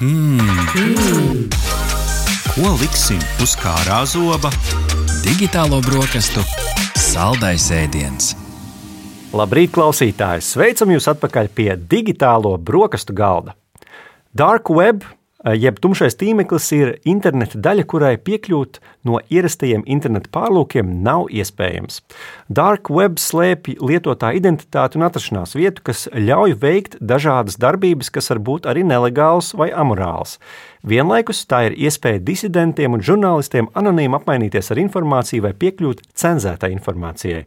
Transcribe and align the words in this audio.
Hmm. 0.00 0.40
Ko 2.54 2.70
liksim 2.80 3.18
uz 3.44 3.52
kārā 3.60 3.98
zoba? 4.08 4.48
Digitālo 5.20 5.82
brokastu 5.84 6.40
saldais 6.96 7.66
ēdiens. 7.68 8.30
Labrīt, 9.36 9.74
klausītāji! 9.76 10.46
Sveicam 10.46 10.94
jūs 10.94 11.04
atpakaļ 11.12 11.50
pie 11.52 11.68
digitālo 11.76 12.54
brokastu 12.56 13.12
galda. 13.12 13.52
Dark 14.32 14.72
web 14.72 15.04
jeb 15.44 15.78
tumšais 15.80 16.16
tīmeklis 16.20 16.66
ir 16.76 16.92
interneta 17.08 17.58
daļa, 17.62 17.84
kurai 17.88 18.12
piekļūt 18.20 18.80
no 19.08 19.20
ierastajiem 19.32 19.86
interneta 19.88 20.28
pārlūkiem 20.34 20.92
nav 21.04 21.28
iespējams. 21.32 22.00
Dark 22.52 22.90
web 22.92 23.18
slēpj 23.20 23.78
lietotāja 23.80 24.40
identitāti 24.40 25.00
un 25.00 25.06
atrašanās 25.08 25.56
vietu, 25.56 25.84
kas 25.90 26.06
ļauj 26.12 26.58
veikt 26.60 26.98
dažādas 27.00 27.58
darbības, 27.60 28.12
kas 28.12 28.30
var 28.34 28.42
būt 28.50 28.68
arī 28.70 28.84
nelegālas 28.84 29.54
vai 29.56 29.70
amorālas. 29.72 30.38
Vienlaikus 30.86 31.44
tā 31.48 31.66
ir 31.68 31.76
iespēja 31.88 32.22
disidentiem 32.24 32.96
un 32.96 33.04
žurnālistiem 33.04 33.72
anonīmi 33.76 34.16
apmainīties 34.20 34.72
ar 34.72 34.80
informāciju 34.84 35.48
vai 35.48 35.56
piekļūt 35.56 36.04
cenzētai 36.20 36.72
informācijai. 36.76 37.46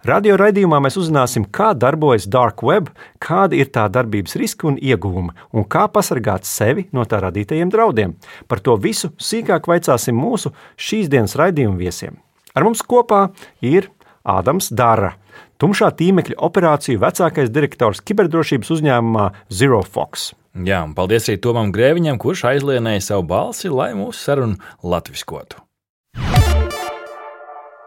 Radio 0.00 0.38
raidījumā 0.40 0.78
mēs 0.80 0.94
uzzināsim, 0.96 1.44
kā 1.52 1.74
darbojas 1.76 2.24
dark 2.32 2.62
web, 2.64 2.86
kādi 3.20 3.58
ir 3.60 3.68
tā 3.68 3.84
darbības 3.92 4.38
riski 4.40 4.70
un 4.70 4.78
ieguvumi, 4.80 5.34
un 5.52 5.66
kā 5.68 5.82
pasargāt 5.92 6.48
sevi 6.48 6.86
no 6.96 7.04
tā 7.04 7.20
radītajiem 7.20 7.68
draudiem. 7.68 8.14
Par 8.48 8.64
to 8.64 8.78
visu 8.80 9.12
sīkāk 9.20 9.68
vaicāsim 9.68 10.16
mūsu 10.16 10.54
šīs 10.80 11.12
dienas 11.12 11.36
raidījuma 11.36 11.76
viesiem. 11.76 12.16
Ar 12.56 12.64
mums 12.64 12.80
kopā 12.80 13.26
ir 13.60 13.90
Ādams 14.24 14.72
Dārra, 14.72 15.14
tumšā 15.60 15.92
tīmekļa 16.00 16.40
operāciju 16.48 17.04
vecākais 17.04 17.52
direktors 17.52 18.00
kiberdrošības 18.00 18.72
uzņēmumā 18.78 19.30
Zero 19.52 19.84
Fox. 19.84 20.30
Jā, 20.56 20.80
un 20.82 20.96
paldies 20.96 21.28
arī 21.28 21.44
Tomam 21.44 21.76
Grēviņam, 21.76 22.16
kurš 22.20 22.48
aizlienēja 22.56 23.10
savu 23.12 23.28
balsi, 23.36 23.68
lai 23.68 23.92
mūsu 23.94 24.24
sarunu 24.24 24.56
latviskotu. 24.80 25.60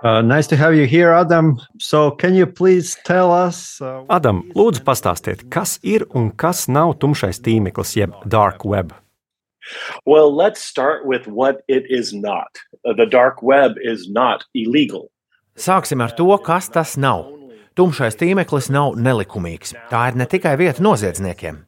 Uh, 0.04 0.22
nice 0.22 0.48
to 0.48 0.58
have 0.58 0.76
you 0.76 0.86
here, 0.86 1.14
Adam. 1.14 1.58
So, 1.80 2.12
can 2.12 2.36
you 2.36 2.46
please 2.46 2.98
tell 3.06 3.32
us? 3.32 3.80
Uh, 3.80 4.04
Adam, 4.10 4.52
lūdzu, 4.52 4.84
pastāstiet, 4.84 5.46
kas 5.50 5.80
ir 5.82 6.04
un 6.12 6.30
kas 6.36 6.68
nav 6.68 6.98
tumšais 7.00 7.40
tīmeklis, 7.40 7.96
jeb 7.96 8.12
dark 8.28 8.66
web? 8.66 8.92
Well, 10.06 10.36
let's 10.36 10.62
start 10.62 11.06
with 11.06 11.26
what 11.28 11.64
it 11.70 11.86
is 11.88 12.12
not. 12.12 12.60
Uh, 12.84 12.92
the 12.92 13.06
dark 13.06 13.42
web 13.42 13.80
is 13.80 14.10
not 14.10 14.44
illegal. 14.54 15.08
Sāksim 15.56 16.04
ar 16.04 16.12
to, 16.12 16.28
kas 16.44 16.68
tas 16.68 16.98
nav. 16.98 17.30
Tumšais 17.80 18.20
tīmeklis 18.20 18.68
nav 18.76 19.00
nelikumīgs. 19.00 19.72
Tā 19.88 20.10
ir 20.12 20.20
ne 20.20 20.28
tikai 20.28 20.58
vieta 20.60 20.84
noziedzniekiem. 20.84 21.64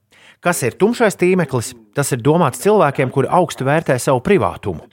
Kas 0.46 0.60
ir 0.62 0.76
tumšais 0.78 1.16
tīmeklis? 1.18 1.72
Tas 1.98 2.12
ir 2.14 2.20
domāts 2.22 2.60
cilvēkiem, 2.62 3.10
kuri 3.10 3.30
augstu 3.34 3.66
vērtē 3.66 3.96
savu 3.98 4.22
privātumu. 4.22 4.84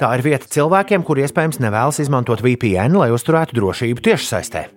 Tā 0.00 0.08
ir 0.16 0.22
vieta 0.24 0.48
cilvēkiem, 0.48 1.04
kuri 1.04 1.26
iespējams 1.26 1.60
nevēlas 1.60 2.00
izmantot 2.00 2.40
VPN, 2.40 2.96
lai 2.96 3.10
uzturētu 3.12 3.58
drošību 3.58 4.06
tiešsaistē. 4.08 4.70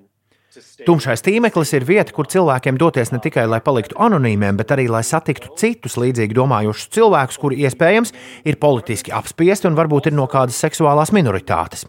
Tumšais 0.83 1.23
tīmeklis 1.23 1.71
ir 1.77 1.87
vieta, 1.87 2.11
kur 2.15 2.27
cilvēkiem 2.27 2.75
doties 2.79 3.13
ne 3.15 3.21
tikai 3.23 3.45
lai 3.47 3.61
paliktu 3.63 3.95
anonīmiem, 3.95 4.59
bet 4.59 4.75
arī 4.75 4.89
lai 4.91 5.05
satiktu 5.07 5.55
citus 5.59 5.95
līdzīgi 5.99 6.35
domājošus 6.35 6.91
cilvēkus, 6.95 7.39
kuri 7.39 7.63
iespējams 7.63 8.11
ir 8.43 8.59
politiski 8.59 9.15
apspiesti 9.15 9.71
un 9.71 9.79
varbūt 9.79 10.11
ir 10.11 10.19
no 10.19 10.27
kādas 10.31 10.59
seksuālās 10.59 11.15
minoritātes. 11.15 11.87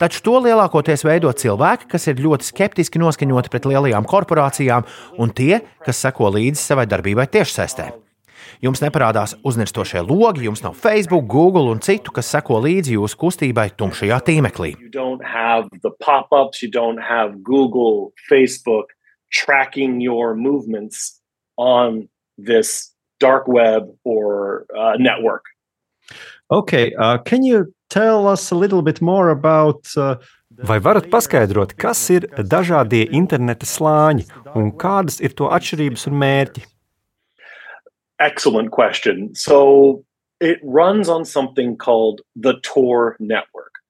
Taču 0.00 0.22
to 0.24 0.38
lielākoties 0.44 1.04
veido 1.06 1.32
cilvēki, 1.32 1.88
kas 1.90 2.08
ir 2.10 2.22
ļoti 2.24 2.48
skeptiski 2.50 3.02
noskaņoti 3.02 3.52
pret 3.52 3.68
lielajām 3.70 4.08
korporācijām 4.08 4.88
un 5.18 5.34
tie, 5.34 5.60
kas 5.84 6.02
seko 6.06 6.32
līdzi 6.34 6.60
savai 6.60 6.88
darbībai 6.90 7.28
tiešsaistē. 7.32 7.92
Jums 8.62 8.80
neparādās 8.80 9.34
uznirstošie 9.44 10.02
logi, 10.04 10.46
jums 10.46 10.62
nav 10.64 10.76
Facebook, 10.78 11.26
Google 11.30 11.72
un 11.72 11.80
citu, 11.84 12.12
kas 12.14 12.30
seko 12.32 12.60
līdzi 12.64 12.96
jūsu 12.96 13.18
kustībai 13.20 13.70
tumšajā 13.76 14.20
tīmeklī. 14.28 14.74
Google, 17.42 18.12
Facebook, 18.28 18.94
tracking 19.30 20.00
your 20.00 20.34
movements 20.34 21.20
on 21.56 22.08
this 22.38 22.94
dark 23.20 23.48
web 23.48 23.90
or 24.04 24.66
uh, 24.76 24.96
network. 24.98 25.44
Okay, 26.50 26.94
uh, 26.94 27.18
can 27.18 27.42
you 27.42 27.73
tell 27.88 28.26
us 28.26 28.50
a 28.50 28.54
little 28.54 28.82
bit 28.82 29.00
more 29.00 29.30
about 29.30 29.86
uh, 29.96 30.16
Vai 30.62 30.78
varat 30.78 31.08
paskaidrot, 31.10 31.72
kas 31.74 31.98
ir 32.14 32.28
dažādie 32.38 33.08
interneta 33.10 33.66
slāņi 33.66 34.28
un 34.54 34.70
kādas 34.78 35.18
ir 35.18 35.34
to 35.34 35.48
atšķirības 35.50 36.06
un 36.06 36.18
mērķi? 36.20 36.62
Excellent 38.22 38.70
question. 38.70 39.34
So 39.34 40.04
it 40.38 40.62
runs 40.62 41.08
on 41.08 41.24
something 41.24 41.74
called 41.76 42.22
the 42.36 42.54
Tor 42.62 43.16
network. 43.18 43.82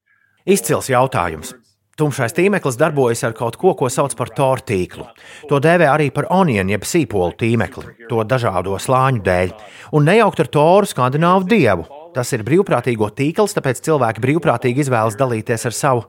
Izcils 0.48 0.88
jautājums. 0.88 1.52
Tumšais 2.00 2.32
tīmeklis 2.34 2.78
darbojas 2.80 3.22
ar 3.28 3.36
kaut 3.36 3.58
ko, 3.60 3.74
ko 3.76 3.90
sauc 3.92 4.16
par 4.16 4.32
Tor 4.34 4.64
tīklu. 4.64 5.04
To 5.52 5.60
dēvē 5.62 5.86
arī 5.92 6.08
par 6.16 6.26
onionu, 6.32 6.72
jeb 6.74 6.88
sīpolu 6.88 7.36
tīmekli, 7.38 8.08
to 8.08 8.24
dažādo 8.26 8.80
slāņu 8.80 9.22
dēļ, 9.28 9.52
un 9.94 10.08
nejaukt 10.08 10.42
ar 10.42 10.50
Toru 10.56 10.90
skandināvu 10.90 11.46
dievu, 11.52 11.86
Tas 12.14 12.30
ir 12.36 12.44
brīvprātīgo 12.46 13.08
tīkls, 13.18 13.56
tāpēc 13.56 13.82
cilvēki 13.88 14.22
brīvprātīgi 14.22 14.84
izvēlas 14.84 15.18
dalīties 15.18 15.66
ar 15.66 15.74
savu, 15.74 16.04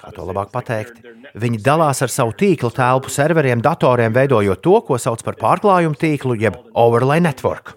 kā 0.00 0.12
to 0.14 0.26
labāk 0.26 0.50
pateikt. 0.54 1.02
Viņi 1.38 1.60
dalās 1.62 2.02
ar 2.02 2.10
savu 2.10 2.34
tīklu 2.38 2.72
telpu 2.74 3.12
serveriem, 3.12 3.62
datoriem, 3.62 4.14
veidojot 4.14 4.62
to, 4.64 4.78
ko 4.86 4.98
sauc 4.98 5.22
par 5.26 5.38
pārklājumu 5.38 5.98
tīklu, 6.00 6.38
jeb 6.40 6.58
overlay 6.74 7.22
network. 7.22 7.76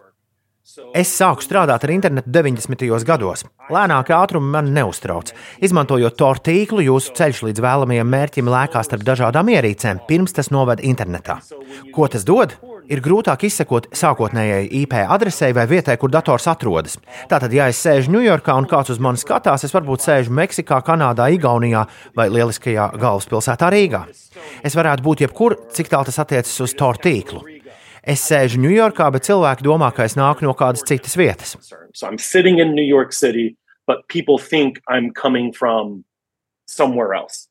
Es 0.96 1.10
sāku 1.12 1.44
strādāt 1.44 1.84
ar 1.84 1.92
internetu 1.92 2.32
90. 2.32 3.04
gados. 3.08 3.44
Lēnākie 3.72 4.16
ātrumi 4.16 4.54
man 4.54 4.70
neuztrauc. 4.76 5.34
Izmantojot 5.64 6.16
to 6.20 6.32
tīklu, 6.48 6.86
jūsu 6.86 7.16
ceļš 7.18 7.44
līdz 7.50 7.64
vēlamajam 7.66 8.08
mērķim 8.14 8.52
lēkās 8.52 8.88
starp 8.88 9.04
dažādām 9.08 9.52
ierīcēm, 9.52 10.04
pirms 10.08 10.38
tas 10.38 10.52
noved 10.54 10.84
internetā. 10.86 11.42
Ko 11.96 12.08
tas 12.12 12.24
dod? 12.28 12.56
Ir 12.92 13.02
grūtāk 13.04 13.46
izsekot 13.48 13.88
sākotnējai 13.96 14.66
IP 14.82 14.98
adresei 15.02 15.56
vai 15.56 15.66
vietai, 15.70 15.96
kur 16.00 16.12
dators 16.12 16.48
atrodas. 16.52 16.98
Tātad, 17.32 17.54
ja 17.56 17.70
es 17.72 17.80
sēžu 17.82 18.12
Ņujorkā 18.16 18.56
un 18.60 18.68
kāds 18.70 18.92
uz 18.94 19.00
mani 19.04 19.22
skatās, 19.22 19.66
es 19.68 19.76
varbūt 19.76 20.04
sēžu 20.06 20.34
Meksikā, 20.36 20.82
Kanādā, 20.86 21.30
Igaunijā 21.36 21.86
vai 22.18 22.28
lieliskajā 22.34 22.92
galvaspilsētā 23.02 23.72
Rīgā. 23.74 24.04
Es 24.68 24.76
varētu 24.78 25.06
būt 25.08 25.26
jebkur, 25.26 25.58
cik 25.72 25.92
tālu 25.92 26.10
tas 26.10 26.20
attiecas 26.24 26.60
uz 26.66 26.76
Tor 26.78 27.00
tīklu. 27.02 27.44
Es 28.02 28.24
sēžu 28.26 28.60
Ņujorkā, 28.64 29.12
bet 29.14 29.28
cilvēki 29.30 29.66
domā, 29.68 29.92
ka 29.94 30.08
es 30.10 30.18
nāku 30.18 30.48
no 30.48 30.56
kādas 30.58 30.84
citas 30.88 31.14
vietas. 31.20 31.56
So 31.94 32.10
City, 33.12 33.58
but 33.86 34.08
people 34.08 34.38
think 34.38 34.82
I'm 34.88 35.12
coming 35.12 35.52
from 35.54 36.04
somewhere 36.66 37.14
else. 37.14 37.51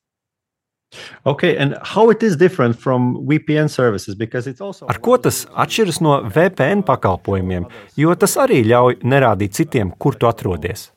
Okay, 1.25 1.55
and 1.55 1.77
how 1.83 2.09
it 2.09 2.21
is 2.21 2.35
different 2.35 2.77
from 2.77 3.25
VPN 3.25 3.69
services? 3.69 4.15
Because 4.15 4.47
it's 4.47 4.59
also 4.59 4.85
Ar 4.87 4.99
ko 4.99 5.17
tas 5.17 5.45
atšķiras 5.45 6.01
no 6.01 6.17
VPN 6.27 6.83
pakalpojumiem, 6.83 7.69
jo 7.95 8.15
tas 8.15 8.35
arī 8.43 8.61
ļauj 8.67 8.99
nerādīt 9.03 9.55
citiem, 9.55 9.93
kur 9.97 10.19
tu 10.19 10.27
atrodies? 10.27 10.89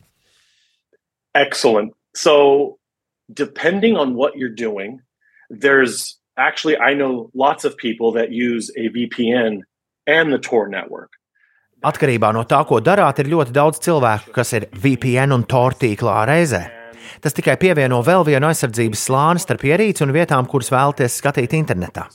Excellent. 1.34 1.94
So, 2.14 2.78
depending 3.32 3.96
on 3.96 4.14
what 4.14 4.36
you're 4.36 4.54
doing, 4.54 5.00
there's 5.50 6.18
actually 6.36 6.76
I 6.78 6.94
know 6.94 7.30
lots 7.34 7.64
of 7.64 7.76
people 7.76 8.12
that 8.12 8.32
use 8.32 8.70
a 8.76 8.88
VPN 8.90 9.62
and 10.06 10.32
the 10.32 10.38
Tor 10.38 10.68
network. 10.68 11.12
Atkarībā 11.84 12.32
no 12.32 12.44
tā, 12.48 12.62
ko 12.66 12.80
darāt, 12.80 13.18
ir 13.20 13.28
ļoti 13.28 13.52
daudz 13.52 13.78
cilvēku, 13.84 14.32
kas 14.34 14.54
ir 14.56 14.70
VPN 14.72 15.34
un 15.36 15.44
Tor 15.44 15.76
tīklā 15.76 16.24
reizē. 16.26 16.83
Tas 17.24 17.36
tikai 17.36 17.56
pievieno 17.60 18.00
vēl 18.04 18.24
vienu 18.28 18.48
aizsardzības 18.48 19.04
slāni 19.08 19.42
starp 19.42 19.64
ierīci 19.68 20.04
un 20.06 20.12
vietām, 20.14 20.48
kuras 20.50 20.70
vēlaties 20.72 21.18
skatīt 21.20 21.56
internetā. 21.56 22.06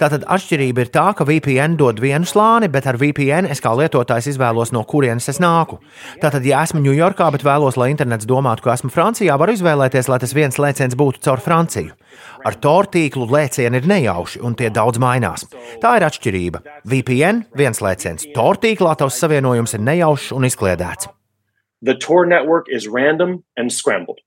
Tātad 0.00 0.26
atšķirība 0.26 0.84
ir 0.84 0.92
tā, 0.94 1.06
ka 1.16 1.26
VPN 1.28 1.76
dod 1.80 2.00
vienu 2.02 2.28
slāni, 2.28 2.70
bet 2.72 2.88
ar 2.90 2.98
VPN 3.00 3.50
es 3.50 3.62
kā 3.62 3.72
lietotājs 3.76 4.30
izvēlos, 4.34 4.74
no 4.76 4.84
kurienes 4.88 5.28
es 5.32 5.40
nāku. 5.42 5.80
Tātad, 6.22 6.46
ja 6.46 6.62
esmu 6.64 6.82
Ņujorkā, 6.84 7.30
bet 7.34 7.44
vēlos, 7.46 7.78
lai 7.80 7.90
internets 7.92 8.28
domātu, 8.28 8.66
ka 8.66 8.74
esmu 8.76 8.92
Francijā, 8.94 9.36
varu 9.40 9.56
izvēlēties, 9.56 10.10
lai 10.10 10.20
tas 10.22 10.34
viens 10.36 10.60
lēciens 10.60 10.98
būtu 10.98 11.22
caur 11.26 11.44
Franciju. 11.44 11.94
Ar 12.46 12.56
Tor 12.62 12.88
tīklu 12.90 13.28
lēcieni 13.30 13.80
ir 13.80 13.88
nejauši, 13.90 14.40
un 14.46 14.56
tie 14.58 14.72
daudz 14.72 15.00
mainās. 15.02 15.46
Tā 15.82 15.96
ir 15.98 16.08
atšķirība. 16.08 16.64
VPN 16.88 17.44
viens 17.56 17.84
lēciens, 17.84 18.28
Tor 18.34 18.60
tīklā 18.60 18.96
tavs 18.98 19.20
savienojums 19.20 19.76
ir 19.76 19.88
nejaušs 19.92 20.32
un 20.36 20.48
izkliedēts. 20.48 21.19
The 21.82 21.94
Tor 21.94 22.26
network 22.26 22.66
is 22.68 22.86
random 22.88 23.44
and 23.56 23.72
scrambled. 23.72 24.20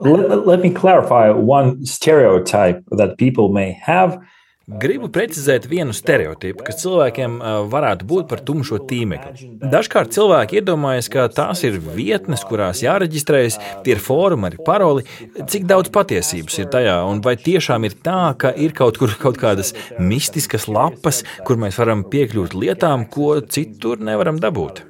Let, 0.00 0.46
let 0.46 0.60
me 0.60 0.70
clarify 0.70 1.30
one 1.30 1.86
stereotype 1.86 2.82
that 2.90 3.18
people 3.18 3.48
may 3.48 3.72
have. 3.72 4.18
Gribu 4.62 5.08
precizēt 5.10 5.64
vienu 5.66 5.90
stereotipu, 5.90 6.62
kas 6.62 6.78
cilvēkiem 6.84 7.40
varētu 7.70 8.06
būt 8.06 8.28
par 8.30 8.42
tumšo 8.46 8.78
tīmekli. 8.86 9.48
Dažkārt 9.72 10.14
cilvēki 10.14 10.60
iedomājas, 10.60 11.08
ka 11.10 11.24
tās 11.34 11.64
ir 11.66 11.80
vietnes, 11.82 12.44
kurās 12.46 12.84
jāreģistrējas, 12.84 13.58
tie 13.82 13.96
ir 13.96 14.02
fórumi 14.02 14.52
ar 14.52 14.56
paroli. 14.62 15.02
Cik 15.34 15.66
daudz 15.66 15.90
patiesības 15.92 16.60
ir 16.62 16.70
tajā, 16.72 16.94
un 17.10 17.24
vai 17.26 17.34
tiešām 17.42 17.88
ir 17.90 17.98
tā, 18.06 18.20
ka 18.38 18.54
ir 18.54 18.76
kaut 18.78 19.02
kur 19.02 19.16
kaut 19.18 19.40
kādas 19.42 19.74
mistiskas 19.98 20.68
lapas, 20.70 21.24
kur 21.42 21.58
mēs 21.58 21.82
varam 21.82 22.06
piekļūt 22.06 22.54
lietām, 22.54 23.08
ko 23.10 23.40
citur 23.42 23.98
nevaram 23.98 24.38
dabūt? 24.42 24.84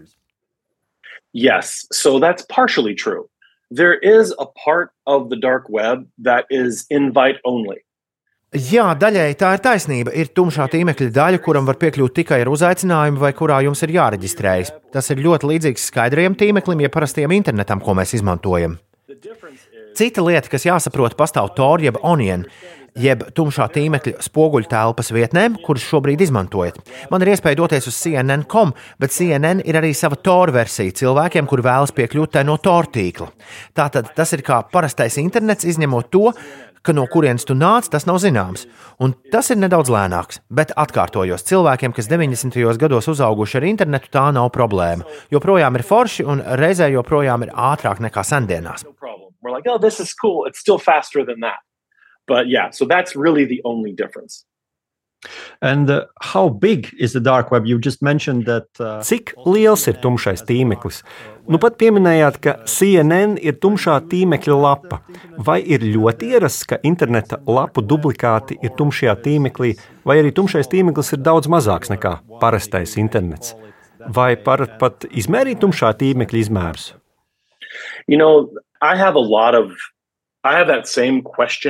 Yes, 1.32 1.86
so 1.92 2.18
that's 2.18 2.44
partially 2.48 2.94
true. 2.94 3.28
There 3.70 3.94
is 3.94 4.34
a 4.38 4.44
part 4.44 4.92
of 5.06 5.30
the 5.30 5.36
dark 5.36 5.68
web 5.68 6.06
that 6.18 6.44
is 6.50 6.84
invite 6.90 7.40
only. 7.44 7.80
Jā, 8.52 8.90
daļēji 9.00 9.36
tā 9.40 9.54
ir 9.56 9.62
taisnība. 9.64 10.12
Ir 10.12 10.28
tumšā 10.36 10.66
tīmekļa 10.74 11.06
daļa, 11.16 11.38
kuram 11.40 11.64
var 11.64 11.78
piekļūt 11.80 12.12
tikai 12.18 12.42
ar 12.44 12.50
uzaicinājumu, 12.52 13.16
vai 13.22 13.30
kurā 13.32 13.62
jums 13.64 13.80
ir 13.86 13.94
jāreģistrējas. 13.94 14.74
Tas 14.92 15.08
ir 15.08 15.22
ļoti 15.24 15.48
līdzīgs 15.48 15.86
skaidrajam 15.88 16.36
tīmeklim, 16.36 16.82
jeb 16.84 16.92
parastiem 16.92 17.32
internetam, 17.32 17.80
ko 17.80 17.96
mēs 17.96 18.12
izmantojam. 18.18 18.76
Cita 19.96 20.24
lieta, 20.24 20.52
kas 20.52 20.68
jāsaprot, 20.68 21.16
pastāv 21.16 21.54
Tor 21.56 21.80
jeb 21.80 21.96
Onion, 22.04 22.44
jeb 22.98 23.24
tumšā 23.36 23.68
tīmekļa 23.72 24.22
spoguļu 24.24 24.68
telpas 24.70 25.12
vietnēm, 25.14 25.58
kuras 25.64 25.84
šobrīd 25.86 26.24
izmantojat. 26.26 26.80
Man 27.12 27.24
ir 27.24 27.32
iespēja 27.34 27.60
doties 27.62 27.88
uz 27.88 27.96
CNN.com, 27.98 28.74
bet 29.00 29.14
CNN 29.14 29.62
ir 29.68 29.78
arī 29.80 29.92
sava 29.96 30.18
Tor 30.20 30.52
versija 30.54 30.94
cilvēkiem, 31.02 31.48
kuri 31.48 31.64
vēlas 31.66 31.94
piekļūt 31.96 32.42
no 32.48 32.58
Tor 32.62 32.90
tīkla. 32.92 33.30
Tātad 33.76 34.12
tas 34.16 34.36
ir 34.36 34.44
kā 34.46 34.62
parastais 34.72 35.18
internets, 35.22 35.68
izņemot 35.68 36.12
to, 36.12 36.32
ka 36.82 36.92
no 36.92 37.06
kurienes 37.06 37.46
tu 37.46 37.54
nāc, 37.54 37.88
tas 37.90 38.06
nav 38.08 38.18
zināms. 38.22 38.66
Un 39.02 39.14
tas 39.32 39.48
ir 39.54 39.60
nedaudz 39.62 39.90
lēnāks, 39.92 40.42
bet 40.50 40.74
atkārtojos, 40.76 41.46
cilvēkiem, 41.46 41.94
kas 41.94 42.10
90. 42.10 42.58
gados 42.82 43.08
uzauguši 43.12 43.60
ar 43.60 43.68
internetu, 43.70 44.10
tā 44.12 44.28
nav 44.34 44.50
problēma. 44.54 45.06
Joprojām 45.32 45.78
ir 45.78 45.86
forši 45.86 46.26
un 46.26 46.42
reizē 46.58 46.90
joprojām 46.92 47.46
ir 47.46 47.54
ātrāk 47.54 48.02
nekā 48.02 48.26
sendienās. 48.26 48.86
We're 49.42 49.50
like, 49.50 49.66
oh, 49.66 49.78
this 49.78 49.98
is 49.98 50.14
cool. 50.14 50.44
It's 50.46 50.60
still 50.60 50.78
faster 50.78 51.24
than 51.26 51.40
that. 51.40 51.62
But 52.26 52.48
yeah, 52.48 52.70
so 52.70 52.84
that's 52.86 53.16
really 53.16 53.44
the 53.44 53.60
only 53.64 53.92
difference. 53.92 54.44
And 55.60 55.88
uh, 55.88 56.06
how 56.20 56.48
big 56.48 56.92
is 56.98 57.12
the 57.12 57.20
dark 57.20 57.50
web? 57.50 57.66
You 57.66 57.78
just 57.78 58.02
mentioned 58.02 58.46
that. 58.46 58.66
Uh, 58.80 59.00
Cik 59.06 59.34
liels 59.46 59.86
ir 59.86 60.00
tumšais 60.02 60.42
tīmeklis? 60.48 61.02
Nu 61.46 61.58
pat 61.62 61.76
pieminējāt, 61.78 62.38
ka 62.42 62.54
CNN 62.66 63.36
ir 63.42 63.58
tumšā 63.62 64.00
tīmekļa 64.10 64.56
lapa. 64.58 64.98
Vai 65.38 65.60
ir 65.62 65.86
ļoti 65.86 66.32
ierasts, 66.34 66.66
ka 66.66 66.80
interneta 66.82 67.38
lapu 67.46 67.84
duplikāti 67.86 68.58
ir 68.62 68.74
tumšajā 68.78 69.14
tīmeklī, 69.22 69.76
vai 70.06 70.18
arī 70.22 70.34
tumšais 70.34 70.70
tīmeklis 70.70 71.14
ir 71.14 71.22
daudz 71.22 71.50
mazāks 71.50 71.92
nekā 71.94 72.16
parastais 72.42 72.98
internets? 72.98 73.54
Vai 74.02 74.34
varat 74.34 74.78
pat 74.82 75.06
izmērīt 75.06 75.62
tumšā 75.62 75.94
tīmekļa 76.02 76.42
izmērus? 76.42 76.92
You 78.10 78.18
know, 78.18 78.50
I 78.82 78.96
have 78.96 79.14
a 79.14 79.22
lot 79.22 79.54
of 79.54 79.70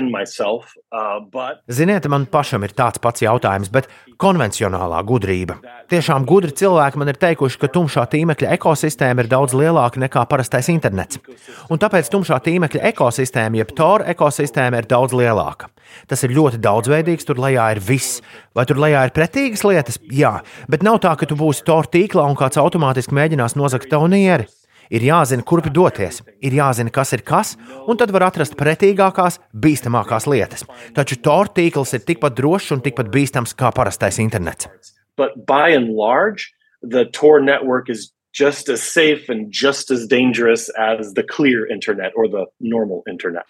Myself, 0.09 0.73
uh, 0.93 1.21
but... 1.21 1.61
Ziniet, 1.69 2.07
man 2.09 2.25
pašam 2.25 2.63
ir 2.65 2.73
tāds 2.73 3.03
pats 3.05 3.21
jautājums, 3.21 3.69
bet 3.69 3.85
konvencionālā 4.17 5.03
gudrība. 5.05 5.59
Tiešām 5.93 6.25
gudri 6.25 6.55
cilvēki 6.57 7.03
man 7.03 7.13
ir 7.13 7.19
teikuši, 7.21 7.59
ka 7.61 7.69
tumšā 7.75 8.07
tīmekļa 8.15 8.55
ekosistēma 8.57 9.27
ir 9.27 9.29
daudz 9.29 9.53
lielāka 9.53 10.01
nekā 10.01 10.25
parastais 10.31 10.71
internets. 10.73 11.21
Un 11.69 11.83
tāpēc 11.83 12.09
tumšā 12.15 12.41
tīmekļa 12.47 12.81
ekosistēma, 12.95 13.61
jeb 13.61 13.77
Tora 13.77 14.09
ekosistēma, 14.15 14.81
ir 14.81 14.89
daudz 14.89 15.13
lielāka. 15.21 15.69
Tas 16.09 16.25
ir 16.25 16.33
ļoti 16.33 16.63
daudzveidīgs, 16.65 17.29
tur 17.29 17.45
lejā 17.45 17.69
ir 17.77 17.83
viss. 17.85 18.23
Vai 18.57 18.65
tur 18.65 18.81
lejā 18.81 19.05
ir 19.05 19.13
pretīgas 19.13 19.67
lietas? 19.69 20.01
Jā, 20.09 20.39
bet 20.73 20.81
nav 20.87 21.03
tā, 21.05 21.13
ka 21.21 21.29
tu 21.29 21.37
būsi 21.37 21.69
Tora 21.69 21.93
tīklā 21.93 22.25
un 22.25 22.41
kāds 22.41 22.57
automātiski 22.63 23.21
mēģinās 23.21 23.61
nozagt 23.61 23.93
tavu 23.93 24.09
nieri. 24.09 24.49
Ir 24.93 25.05
jāzina, 25.07 25.45
kurp 25.49 25.71
doties, 25.73 26.21
ir 26.45 26.53
jāzina, 26.53 26.93
kas 26.93 27.15
ir 27.17 27.23
kas, 27.25 27.55
un 27.89 27.97
tad 27.97 28.13
var 28.13 28.27
atrast 28.27 28.59
pretīgākās, 28.61 29.39
bīstamākās 29.57 30.29
lietas. 30.29 30.67
Taču 30.93 31.17
Tor 31.25 31.49
tīkls 31.57 31.95
ir 31.97 32.05
tikpat 32.05 32.37
drošs 32.37 32.75
un 32.77 32.83
tikpat 32.85 33.09
bīstams 33.13 33.57
kā 33.57 33.73
parastais 33.73 34.21
internets. 34.21 34.69
But 35.17 35.47
by 35.47 35.73
and 35.73 35.95
large, 35.97 36.53
the 36.83 37.07
Tor 37.07 37.41
network 37.41 37.89
is 37.89 38.13
just 38.33 38.69
as 38.69 38.83
safe 38.83 39.29
and 39.29 39.51
just 39.51 39.91
as 39.91 40.07
dangerous 40.07 40.69
as 40.79 41.15
the 41.15 41.23
clear 41.23 41.67
internet 41.67 42.13
or 42.17 42.29
the 42.29 42.47
normal 42.61 43.03
internet. 43.09 43.47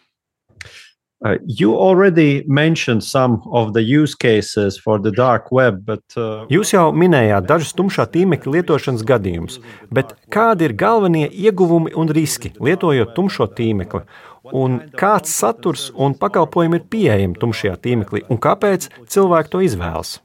Uh, 1.24 1.36
you 1.46 1.76
already 1.76 2.42
mentioned 2.48 3.04
some 3.04 3.40
of 3.52 3.74
the 3.74 3.82
use 3.82 4.12
cases 4.12 4.76
for 4.76 4.98
the 4.98 5.12
dark 5.12 5.52
web, 5.52 5.86
but 5.86 6.02
uh... 6.16 6.42
jūs 6.50 6.72
jau 6.74 6.88
minējāt 6.90 7.46
dažus 7.46 7.70
tumšā 7.78 8.08
tīmekļa 8.10 8.56
lietošanas 8.56 9.04
gadījumus, 9.06 9.60
bet 9.94 10.16
kādi 10.34 10.66
ir 10.66 10.74
galvenie 10.74 11.28
ieguvumi 11.30 11.94
un 11.94 12.10
riski 12.10 12.50
lietojot 12.58 13.14
tumšo 13.14 13.46
tīmekli? 13.54 14.02
Un 14.50 14.80
kāds 14.98 15.30
saturs 15.30 15.92
un 15.94 16.18
pakalpojumi 16.18 16.80
ir 16.80 16.88
pieejami 16.90 17.38
tumšajā 17.38 17.78
tīmeklī 17.86 18.26
un 18.26 18.42
kāpēc 18.42 18.90
cilvēki 19.06 19.54
to 19.54 19.62
izvēlas? 19.62 20.18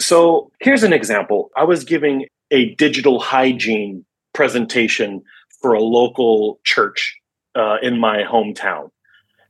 So 0.00 0.50
here's 0.60 0.82
an 0.82 0.94
example. 0.94 1.50
I 1.54 1.64
was 1.64 1.84
giving 1.84 2.24
a 2.50 2.74
digital 2.76 3.20
hygiene 3.20 4.06
presentation 4.32 5.20
for 5.60 5.74
a 5.74 5.82
local 5.82 6.60
church 6.64 7.18
uh, 7.54 7.76
in 7.82 8.00
my 8.00 8.22
hometown. 8.22 8.88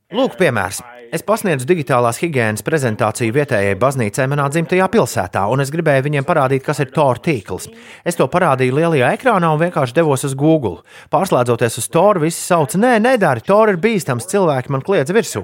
Lūk, 0.09 0.39
piemērs. 0.39 0.79
Es 1.13 1.21
pasniedzu 1.21 1.67
digitālās 1.69 2.17
higiēnas 2.17 2.63
prezentāciju 2.65 3.33
vietējai 3.35 3.75
baznīcai 3.77 4.25
manā 4.31 4.47
dzimtajā 4.49 4.87
pilsētā, 4.89 5.43
un 5.53 5.61
es 5.61 5.69
gribēju 5.69 6.07
viņiem 6.07 6.25
parādīt, 6.25 6.63
kas 6.65 6.81
ir 6.81 6.89
Tor 6.95 7.19
tīkls. 7.21 7.67
Es 8.01 8.17
to 8.17 8.25
parādīju 8.25 8.73
lielajā 8.73 9.11
ekrānā 9.13 9.51
un 9.53 9.61
vienkārši 9.61 9.93
devos 9.99 10.25
uz 10.25 10.33
Google. 10.33 10.81
Pārslēdzoties 11.13 11.77
uz 11.83 11.89
Tor, 11.93 12.17
visi 12.23 12.41
sauca, 12.41 12.81
nē, 12.81 12.95
nedari, 13.05 13.45
Tor 13.45 13.69
ir 13.69 13.77
bīstams, 13.81 14.25
cilvēki 14.33 14.73
man 14.73 14.85
kliedz 14.85 15.13
virsū. 15.13 15.43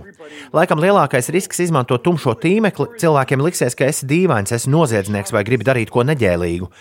Laikam 0.57 0.81
lielākais 0.81 1.29
risks 1.35 1.61
izmantot 1.67 2.01
tumšo 2.01 2.33
tīmekli, 2.41 2.95
cilvēkiem 3.01 3.45
liksies, 3.45 3.77
ka 3.77 3.85
esi 3.93 4.09
dīvains, 4.09 4.53
esi 4.57 4.73
noziedznieks 4.73 5.33
vai 5.33 5.45
gribi 5.45 5.69
darīt 5.69 5.93
ko 5.93 6.01
neģēlīgu. 6.09 6.71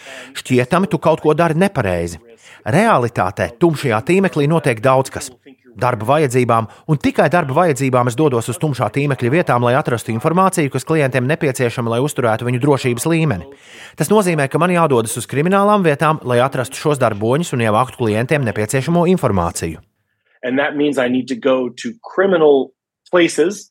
Šķietami, 0.40 0.88
tu 0.88 1.00
kaut 1.04 1.20
ko 1.20 1.36
dari 1.36 1.60
nepareizi. 1.60 2.20
Realitātē 2.64 3.50
tumšajā 3.60 4.00
tīmeklī 4.08 4.48
notiek 4.48 4.81
daudz 4.81 5.12
kas 5.12 5.34
darba 5.76 6.06
vajadzībām, 6.08 6.68
un 6.88 7.00
tikai 7.00 7.26
darba 7.32 7.56
vajadzībām 7.60 8.10
es 8.10 8.16
dodos 8.18 8.48
uz 8.52 8.60
tumšā 8.62 8.88
tīmekļa 8.94 9.32
vietām, 9.34 9.66
lai 9.66 9.74
atrastu 9.78 10.12
informāciju, 10.14 10.72
kas 10.72 10.86
klientiem 10.88 11.26
nepieciešama, 11.30 11.94
lai 11.94 12.00
uzturētu 12.04 12.48
viņu 12.48 12.62
drošības 12.62 13.08
līmeni. 13.10 13.50
Tas 13.98 14.10
nozīmē, 14.12 14.48
ka 14.48 14.60
man 14.62 14.74
jādodas 14.74 15.16
uz 15.20 15.28
kriminālām 15.30 15.84
vietām, 15.86 16.22
lai 16.24 16.40
atrastu 16.44 16.80
šos 16.80 17.02
darboņus 17.02 17.54
un 17.56 17.66
ievāktu 17.66 18.00
klientiem 18.02 18.46
nepieciešamo 18.46 19.06
informāciju. 19.14 19.82
And 20.44 20.58
that 20.58 20.76
means 20.76 20.98
I 20.98 21.08
need 21.08 21.28
to 21.28 21.36
go 21.36 21.70
to 21.80 21.94
criminal 22.04 22.74
places 23.10 23.70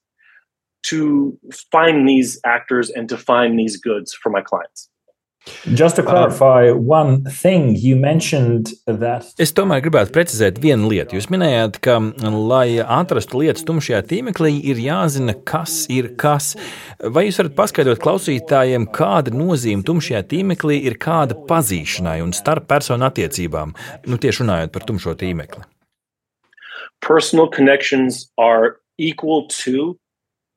to 0.89 1.37
find 1.71 2.07
these 2.07 2.39
actors 2.43 2.89
and 2.89 3.07
to 3.09 3.17
find 3.17 3.57
these 3.57 3.77
goods 3.77 4.13
for 4.13 4.29
my 4.29 4.41
clients. 4.41 4.89
Just 5.65 5.97
to 5.97 6.03
clarify 6.03 6.71
one 6.71 7.25
thing, 7.25 7.75
you 7.75 7.97
mentioned 7.97 8.71
that. 8.87 9.27
Es 9.39 9.51
tomēr 9.51 9.81
gribētu 9.83 10.13
precizēt 10.15 10.61
vienu 10.63 10.87
lietu. 10.91 11.17
Jūs 11.17 11.27
minējāt, 11.33 11.81
ka, 11.83 11.97
lai 12.31 12.79
atrastu 12.79 13.41
lietas 13.41 13.65
tumšajā 13.67 13.99
tīmeklī, 14.07 14.53
ir 14.71 14.79
jāzina, 14.79 15.35
kas 15.43 15.81
ir 15.91 16.13
kas. 16.19 16.53
Vai 17.03 17.25
jūs 17.27 17.41
varat 17.41 17.57
paskaidrot 17.57 17.99
klausītājiem, 18.03 18.87
kāda 18.95 19.33
nozīme 19.35 19.83
tumšajā 19.87 20.21
tīmeklī 20.31 20.79
ir 20.87 20.95
kāda 21.03 21.35
pazīšanai 21.49 22.21
un 22.23 22.31
starp 22.35 22.69
personu 22.71 23.09
attiecībām, 23.09 23.75
nu 24.07 24.19
tieši 24.23 24.45
runājot 24.45 24.71
par 24.71 24.87
tumšo 24.87 25.15
tīmekli? 25.19 25.67
Personal 27.03 27.49
connections 27.51 28.29
are 28.39 28.79
equal 28.97 29.49
to 29.49 29.99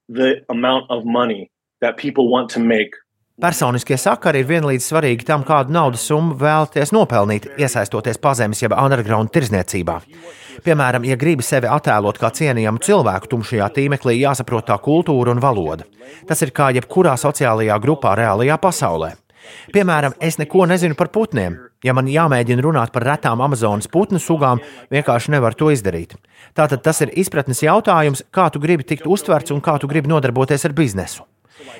the 0.08 0.44
amount 0.48 0.86
of 0.90 1.02
money 1.04 1.50
that 1.80 1.96
people 1.96 2.30
want 2.30 2.50
to 2.50 2.60
make 2.60 2.94
Personiskie 3.36 3.98
sakari 4.00 4.40
ir 4.40 4.46
vienlīdz 4.48 4.84
svarīgi 4.88 5.26
tam, 5.28 5.42
kādu 5.44 5.74
naudas 5.76 6.06
summu 6.08 6.38
vēlaties 6.40 6.88
nopelnīt, 6.96 7.50
iesaistoties 7.60 8.16
pazemes 8.16 8.62
jeb 8.62 8.72
underground 8.72 9.28
tirzniecībā. 9.34 9.98
Piemēram, 10.64 11.04
ja 11.04 11.18
gribi 11.20 11.44
sevi 11.44 11.68
attēlot 11.68 12.16
kā 12.16 12.30
cienījamu 12.32 12.80
cilvēku 12.80 13.28
tumšajā 13.34 13.68
tīmeklī, 13.76 14.16
jāsaprot 14.22 14.70
tā 14.70 14.78
kultūra 14.80 15.36
un 15.36 15.44
valoda. 15.44 15.84
Tas 16.24 16.40
ir 16.40 16.54
kā 16.56 16.70
jebkurā 16.78 17.12
sociālajā 17.20 17.76
grupā 17.84 18.14
reālajā 18.16 18.56
pasaulē. 18.56 19.12
Piemēram, 19.76 20.16
es 20.16 20.40
neko 20.40 20.64
nezinu 20.72 20.96
par 20.96 21.12
putniem. 21.12 21.60
Ja 21.84 21.92
man 21.92 22.08
jāmēģina 22.08 22.64
runāt 22.64 22.96
par 22.96 23.04
retām 23.04 23.44
Amazonas 23.44 23.92
putnu 23.92 24.16
sugām, 24.16 24.64
vienkārši 24.88 25.36
nevar 25.36 25.54
to 25.54 25.68
izdarīt. 25.76 26.16
Tātad 26.56 26.80
tas 26.80 27.04
ir 27.04 27.12
izpratnes 27.12 27.60
jautājums, 27.68 28.24
kā 28.32 28.48
tu 28.48 28.64
gribi 28.64 28.88
tikt 28.88 29.04
uztverts 29.04 29.52
un 29.52 29.60
kā 29.60 29.76
tu 29.76 29.92
gribi 29.92 30.08
nodarboties 30.08 30.64
ar 30.64 30.72
biznesu. 30.72 31.28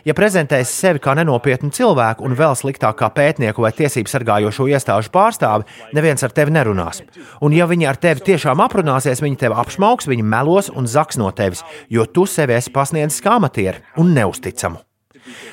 Ja 0.07 0.14
prezentēsi 0.16 0.73
sevi 0.73 1.02
kā 1.02 1.16
nenopietnu 1.19 1.71
cilvēku 1.75 2.26
un 2.26 2.37
vēl 2.38 2.57
sliktāk 2.59 2.99
kā 3.00 3.11
pētnieku 3.14 3.64
vai 3.64 3.73
tiesību 3.76 4.12
sargājošo 4.12 4.69
iestāžu 4.73 5.12
pārstāvi, 5.14 5.66
neviens 5.97 6.25
ar 6.26 6.35
tevi 6.37 6.55
nerunās. 6.57 7.02
Un 7.40 7.57
ja 7.57 7.69
viņi 7.71 7.88
ar 7.90 8.00
tevi 8.00 8.25
tiešām 8.33 8.62
aprunāsies, 8.64 9.23
viņi 9.25 9.40
tevi 9.45 9.59
apšmauks, 9.62 10.11
viņi 10.11 10.26
melos 10.26 10.73
un 10.75 10.88
zaks 10.90 11.21
no 11.21 11.31
tevis, 11.31 11.64
jo 11.90 12.07
tu 12.07 12.26
sevi 12.31 12.59
esi 12.59 12.75
pasniedzis 12.75 13.23
kā 13.25 13.38
amatieri 13.40 13.85
un 14.00 14.14
neusticamu. 14.16 14.83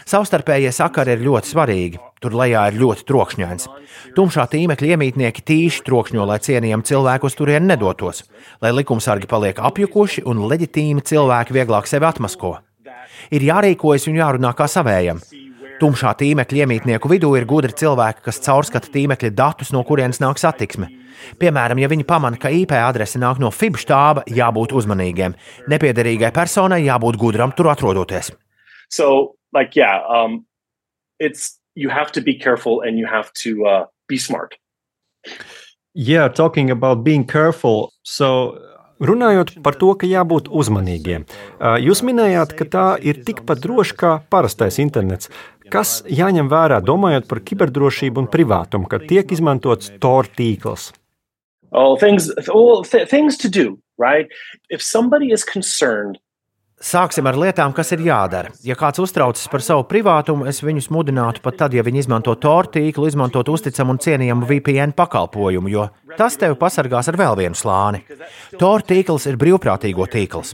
Savstarpējie 0.05 0.71
sakari 0.75 1.15
ir 1.15 1.23
ļoti 1.25 1.49
svarīgi. 1.53 2.01
Tur 2.23 2.35
lejā 2.39 2.65
ir 2.69 2.79
ļoti 2.79 3.05
trokšņains. 3.09 3.69
Tumšā 4.15 4.45
tīmekļa 4.51 4.93
iemītnieki 4.95 5.43
tīši 5.47 5.83
trokšņo, 5.87 6.27
lai 6.29 6.39
cienījami 6.43 6.87
cilvēki 6.87 7.27
uz 7.29 7.37
turieni 7.39 7.71
nedotos, 7.71 8.23
lai 8.63 8.73
likumsargi 8.75 9.29
paliek 9.31 9.59
apjukuši 9.59 10.25
un 10.29 10.45
leģitīmi 10.51 11.03
cilvēki 11.09 11.57
vieglāk 11.57 11.89
sevi 11.89 12.07
atmasko. 12.07 12.57
Ir 13.31 13.45
jārīkojas 13.47 14.09
un 14.11 14.19
jārunā 14.19 14.51
kā 14.57 14.67
savējam. 14.67 15.21
Tumšā 15.81 16.13
tīmekļa 16.19 16.63
iemītnieku 16.63 17.09
vidū 17.11 17.31
ir 17.37 17.47
gudri 17.49 17.73
cilvēki, 17.75 18.23
kas 18.27 18.41
caurskata 18.45 18.91
tīmekļa 18.93 19.31
datus, 19.35 19.73
no 19.75 19.81
kurienes 19.87 20.21
nāk 20.23 20.39
satiksme. 20.39 20.89
Piemēram, 21.39 21.79
ja 21.81 21.89
viņi 21.91 22.05
pamana, 22.07 22.39
ka 22.39 22.51
IP 22.53 22.75
adrese 22.77 23.19
nāk 23.21 23.39
no 23.41 23.49
FIB 23.51 23.79
štāba, 23.81 24.23
jābūt 24.27 24.75
uzmanīgiem. 24.75 25.35
Nepiederīgai 25.71 26.31
personai 26.35 26.83
jābūt 26.85 27.19
gudram 27.19 27.55
tur 27.57 27.71
atrodoties. 27.73 28.31
So, 28.89 29.35
like, 29.53 29.75
yeah, 29.75 30.03
um, 30.07 30.45
it's 31.19 31.59
you 31.75 31.89
have 31.89 32.11
to 32.11 32.21
be 32.21 32.35
careful 32.37 32.81
and 32.81 32.99
you 32.99 33.07
have 33.07 33.31
to 33.43 33.65
uh, 33.65 33.85
be 34.07 34.17
smart. 34.17 34.57
Yeah, 35.93 36.27
talking 36.27 36.69
about 36.69 37.03
being 37.03 37.25
careful. 37.25 37.93
So, 38.03 38.57
Runājot 39.03 39.57
par 39.65 39.75
to, 39.79 39.91
ka 39.99 40.07
jābūt 40.07 40.47
uzmanīgiem, 40.47 41.27
jūs 41.83 42.03
minējāt, 42.07 42.55
ka 42.55 42.67
tā 42.75 42.87
ir 43.03 43.19
tikpat 43.27 43.59
droša 43.63 43.99
kā 43.99 44.15
parastais 44.31 44.79
internets. 44.79 45.31
Kas 45.73 46.01
jāņem 46.07 46.47
vērā, 46.51 46.79
domājot 46.85 47.27
par 47.27 47.41
kiberdrošību 47.43 48.23
un 48.23 48.31
privātumu, 48.31 48.87
kad 48.91 49.07
tiek 49.09 49.31
izmantots 49.35 49.91
Tor 49.99 50.29
tīkls? 50.31 50.91
oh 51.73 51.97
things 51.97 52.29
all 52.49 52.83
th- 52.83 53.09
things 53.09 53.37
to 53.37 53.49
do 53.49 53.79
right 53.97 54.27
if 54.69 54.81
somebody 54.81 55.31
is 55.31 55.43
concerned 55.43 56.19
Sāksim 56.83 57.27
ar 57.29 57.37
lietām, 57.39 57.71
kas 57.71 57.93
ir 57.95 58.01
jādara. 58.03 58.49
Ja 58.67 58.75
kāds 58.75 58.99
uztraucas 58.99 59.47
par 59.47 59.63
savu 59.63 59.85
privātumu, 59.87 60.43
es 60.51 60.59
viņus 60.65 60.89
mudinātu 60.91 61.39
pat 61.45 61.55
tad, 61.61 61.77
ja 61.77 61.83
viņi 61.85 62.01
izmanto 62.03 62.35
Tor 62.35 62.67
tīklu, 62.67 63.07
izmantot 63.07 63.47
uzticamu 63.53 63.95
un 63.95 64.01
cienījamu 64.03 64.49
VPN 64.49 64.91
pakalpojumu, 64.97 65.71
jo 65.71 65.87
tas 66.19 66.35
tevi 66.39 66.59
pasargās 66.59 67.07
ar 67.07 67.19
vēl 67.21 67.39
vienu 67.39 67.55
slāni. 67.55 68.03
Tor 68.59 68.83
tīkls 68.83 69.29
ir 69.31 69.39
brīvprātīgo 69.39 70.09
tīkls. 70.11 70.51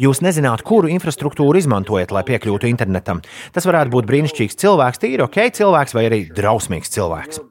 Jūs 0.00 0.22
nezināt, 0.24 0.64
kuru 0.66 0.90
infrastruktūru 0.92 1.60
izmantojat, 1.60 2.14
lai 2.14 2.24
piekļūtu 2.28 2.70
internetam. 2.70 3.22
Tas 3.54 3.68
varētu 3.68 3.94
būt 3.94 4.08
brīnišķīgs 4.10 4.58
cilvēks, 4.60 5.02
tīri 5.02 5.24
ok 5.26 5.42
cilvēks 5.60 5.96
vai 5.96 6.06
arī 6.08 6.22
drausmīgs 6.36 6.92
cilvēks. 6.96 7.42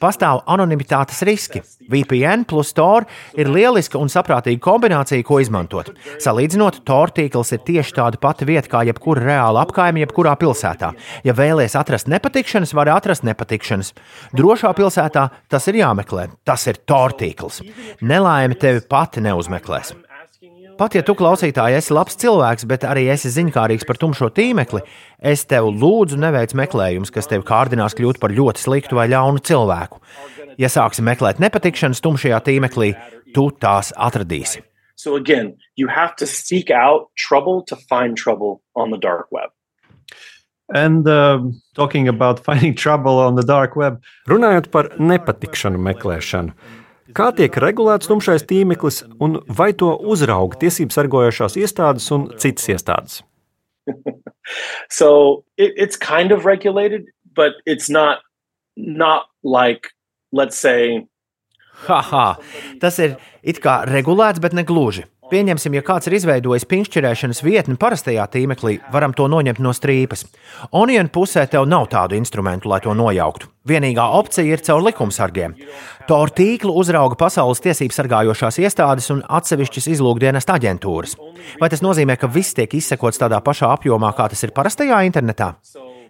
Pastāv 0.00 0.42
anonimitātes 0.50 1.22
riski. 1.26 1.62
VPN 1.90 2.44
plus 2.48 2.72
Tor 2.74 3.06
ir 3.38 3.50
lieliska 3.50 3.98
un 4.00 4.10
saprātīga 4.10 4.62
kombinācija, 4.62 5.24
ko 5.26 5.38
izmantot. 5.42 5.92
Salīdzinot, 6.22 6.80
Tor 6.86 7.12
tīkls 7.14 7.52
ir 7.54 7.62
tieši 7.66 7.96
tāda 7.98 8.20
pati 8.22 8.48
vieta 8.48 8.70
kā 8.72 8.82
jebkura 8.88 9.22
reāla 9.26 9.62
apkaime, 9.66 10.02
jebkurā 10.02 10.34
pilsētā. 10.40 10.92
Ja 11.26 11.36
vēlaties 11.36 11.78
atrast 11.78 12.10
nepatikšanas, 12.10 12.74
var 12.76 12.90
atrast 12.96 13.26
nepatikšanas. 13.26 13.92
Drošā 14.36 14.72
pilsētā 14.76 15.28
tas 15.50 15.70
ir 15.70 15.82
jāmeklē. 15.82 16.28
Tas 16.46 16.66
ir 16.70 16.82
Tor 16.86 17.14
tīkls. 17.18 17.62
Nelaime 18.02 18.58
tevi 18.58 18.82
pati 18.90 19.22
neuzmeklēs. 19.24 19.94
Pat 20.76 20.92
ja 20.92 21.00
tu 21.00 21.14
klausītāji 21.16 21.78
esi 21.78 21.94
labs 21.96 22.18
cilvēks, 22.20 22.66
bet 22.68 22.82
arī 22.84 23.06
esi 23.08 23.30
ziņkārīgs 23.32 23.86
par 23.88 23.96
tumšo 23.96 24.28
tīmekli, 24.36 24.82
es 25.24 25.46
tev 25.48 25.70
lūdzu 25.72 26.18
neveic 26.20 26.52
meklējumus, 26.58 27.12
kas 27.14 27.30
tevi 27.30 27.46
kārdinās 27.48 27.96
kļūt 27.96 28.20
par 28.20 28.34
ļoti 28.36 28.60
sliktu 28.60 28.98
vai 28.98 29.06
ļaunu 29.08 29.40
cilvēku. 29.40 30.02
Ja 30.60 30.68
sāksi 30.68 31.04
meklēt 31.06 31.40
nepatikšanas 31.40 32.04
tumšajā 32.04 32.42
tīmeklī, 32.44 32.90
tu 33.32 33.48
tās 33.56 33.94
atradīsi. 33.96 34.66
So 35.00 35.16
again, 35.16 35.54
you 35.76 35.88
have 35.88 36.12
to 36.20 36.28
seek 36.28 36.68
out 36.70 37.08
trouble 37.16 37.62
to 37.72 37.76
find 37.76 38.16
trouble 38.16 38.60
on 38.74 38.92
the 38.92 39.00
dark 39.00 39.32
web. 39.32 39.52
And 40.68 41.08
uh, 41.08 41.40
talking 41.74 42.08
about 42.08 42.44
finding 42.44 42.74
trouble 42.74 43.16
on 43.18 43.36
the 43.36 43.46
dark 43.46 43.76
web, 43.76 44.02
runājot 44.28 44.68
par 44.70 44.92
nepatikšanu 45.00 45.80
meklēšanu. 45.80 46.52
Kā 47.16 47.30
tiek 47.32 47.54
regulēts 47.62 48.10
tumšais 48.10 48.42
tīmeklis 48.44 49.00
un 49.24 49.38
vai 49.48 49.70
to 49.80 49.94
uzrauga 50.12 50.58
tiesību 50.60 50.92
sargojošās 50.92 51.56
iestādes 51.56 52.10
un 52.12 52.26
citas 52.42 52.68
iestādes? 52.74 53.22
so 54.98 55.44
it, 55.56 55.72
it's 55.76 55.96
kind 55.96 56.32
of 56.32 56.44
regulated, 56.44 57.06
but 57.34 57.56
it's 57.64 57.88
not 57.88 58.20
not 58.76 59.30
like 59.42 59.88
let's 60.30 60.60
say. 60.60 61.06
Haha, 61.86 62.36
tas 62.80 63.00
ir 63.00 63.16
it 63.42 63.62
kā 63.64 63.78
regulēts, 63.88 64.42
bet 64.42 64.52
ne 64.56 64.64
gluži. 64.68 65.06
Pieņemsim, 65.26 65.74
ja 65.74 65.82
kāds 65.82 66.06
ir 66.06 66.14
izveidojis 66.20 66.68
piņķerēšanas 66.70 67.40
vietni 67.42 67.74
parastajā 67.82 68.28
tīmeklī, 68.30 68.76
varam 68.94 69.10
to 69.16 69.26
noņemt 69.26 69.58
no 69.64 69.72
strīpas. 69.74 70.22
Onion 70.70 71.10
pusē 71.10 71.42
tev 71.50 71.66
nav 71.66 71.88
tādu 71.90 72.14
instrumentu, 72.14 72.70
lai 72.70 72.78
to 72.84 72.94
nojauktu. 72.94 73.50
Vienīgā 73.66 74.04
opcija 74.20 74.54
ir 74.54 74.62
caur 74.62 74.84
likumsargiem. 74.86 75.56
Tor 76.06 76.30
tīklu 76.30 76.76
uzrauga 76.78 77.18
pasaules 77.18 77.64
tiesību 77.64 77.96
sargājošās 77.96 78.60
iestādes 78.62 79.10
un 79.10 79.24
atsevišķas 79.26 79.90
izlūkdienas 79.96 80.46
aģentūras. 80.46 81.18
Vai 81.58 81.72
tas 81.74 81.82
nozīmē, 81.82 82.14
ka 82.20 82.30
viss 82.30 82.54
tiek 82.54 82.78
izsekots 82.78 83.18
tādā 83.18 83.42
pašā 83.42 83.72
apjomā, 83.74 84.14
kā 84.14 84.30
tas 84.30 84.46
ir 84.46 84.54
parastajā 84.54 85.02
internetā? 85.10 85.56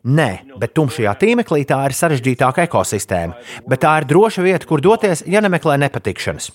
Nē, 0.05 0.31
bet 0.61 0.75
tumšajā 0.77 1.17
tīmeklī 1.21 1.65
tā 1.69 1.81
ir 1.89 1.97
sarežģītāka 1.97 2.67
ekosistēma, 2.69 3.37
bet 3.67 3.83
tā 3.83 3.97
ir 4.03 4.09
droša 4.11 4.45
vieta, 4.45 4.69
kur 4.69 4.85
doties, 4.85 5.25
ja 5.27 5.41
nemeklē 5.45 5.79
nepatikšanas. 5.87 6.51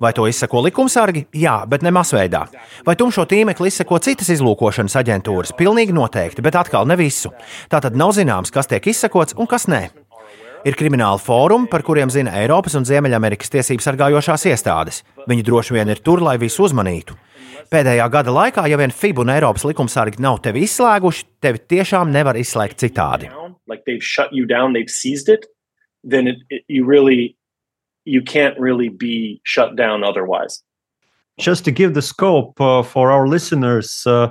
Vai 0.00 0.12
to 0.12 0.26
izsako 0.26 0.64
likumsargi? 0.66 1.26
Jā, 1.38 1.60
bet 1.70 1.84
ne 1.86 1.92
masveidā. 1.94 2.44
Vai 2.86 2.96
tumšo 2.98 3.26
tīmekli 3.30 3.70
izsako 3.70 4.00
citas 4.02 4.30
izlūkošanas 4.34 4.96
aģentūras? 4.98 5.54
Pilnīgi 5.58 5.94
noteikti, 5.94 6.42
bet 6.42 6.58
atkal 6.58 6.88
ne 6.88 6.96
visu. 6.98 7.30
Tā 7.70 7.82
tad 7.84 7.96
nav 7.98 8.14
zināms, 8.16 8.52
kas 8.54 8.70
tiek 8.70 8.86
izsakots 8.90 9.38
un 9.38 9.50
kas 9.50 9.68
nē. 9.70 9.84
Ir 10.64 10.78
krimināli 10.80 11.20
fórumi, 11.20 11.68
par 11.68 11.82
kuriem 11.84 12.08
zina 12.08 12.32
Eiropas 12.40 12.72
un 12.78 12.86
Ziemeļamerikas 12.88 13.52
tiesību 13.52 13.84
sargājošās 13.84 14.46
iestādes. 14.48 15.02
Viņi 15.28 15.44
droši 15.44 15.74
vien 15.76 15.92
ir 15.92 16.00
tur, 16.00 16.22
lai 16.24 16.38
visu 16.40 16.64
uzmanītu. 16.64 17.16
Pēdējā 17.68 18.06
gada 18.12 18.32
laikā, 18.32 18.64
ja 18.72 18.78
vien 18.80 18.92
FIB 18.92 19.20
un 19.20 19.32
Eiropas 19.34 19.66
likumsargi 19.68 20.22
nav 20.24 20.40
tevi 20.44 20.64
izslēguši, 20.64 21.26
tevi 21.44 21.60
tiešām 21.74 22.12
nevar 22.12 22.38
izslēgt 22.40 22.80
citādi. 22.80 23.28
Like 23.66 23.84
you 28.04 28.22
can't 28.22 28.58
really 28.58 28.88
be 28.88 29.40
shut 29.44 29.76
down 29.76 30.04
otherwise. 30.04 30.62
Just 31.38 31.64
to 31.64 31.72
give 31.72 31.94
the 31.94 32.02
scope 32.02 32.60
uh, 32.60 32.82
for 32.82 33.10
our 33.10 33.26
listeners, 33.26 34.06
uh, 34.06 34.30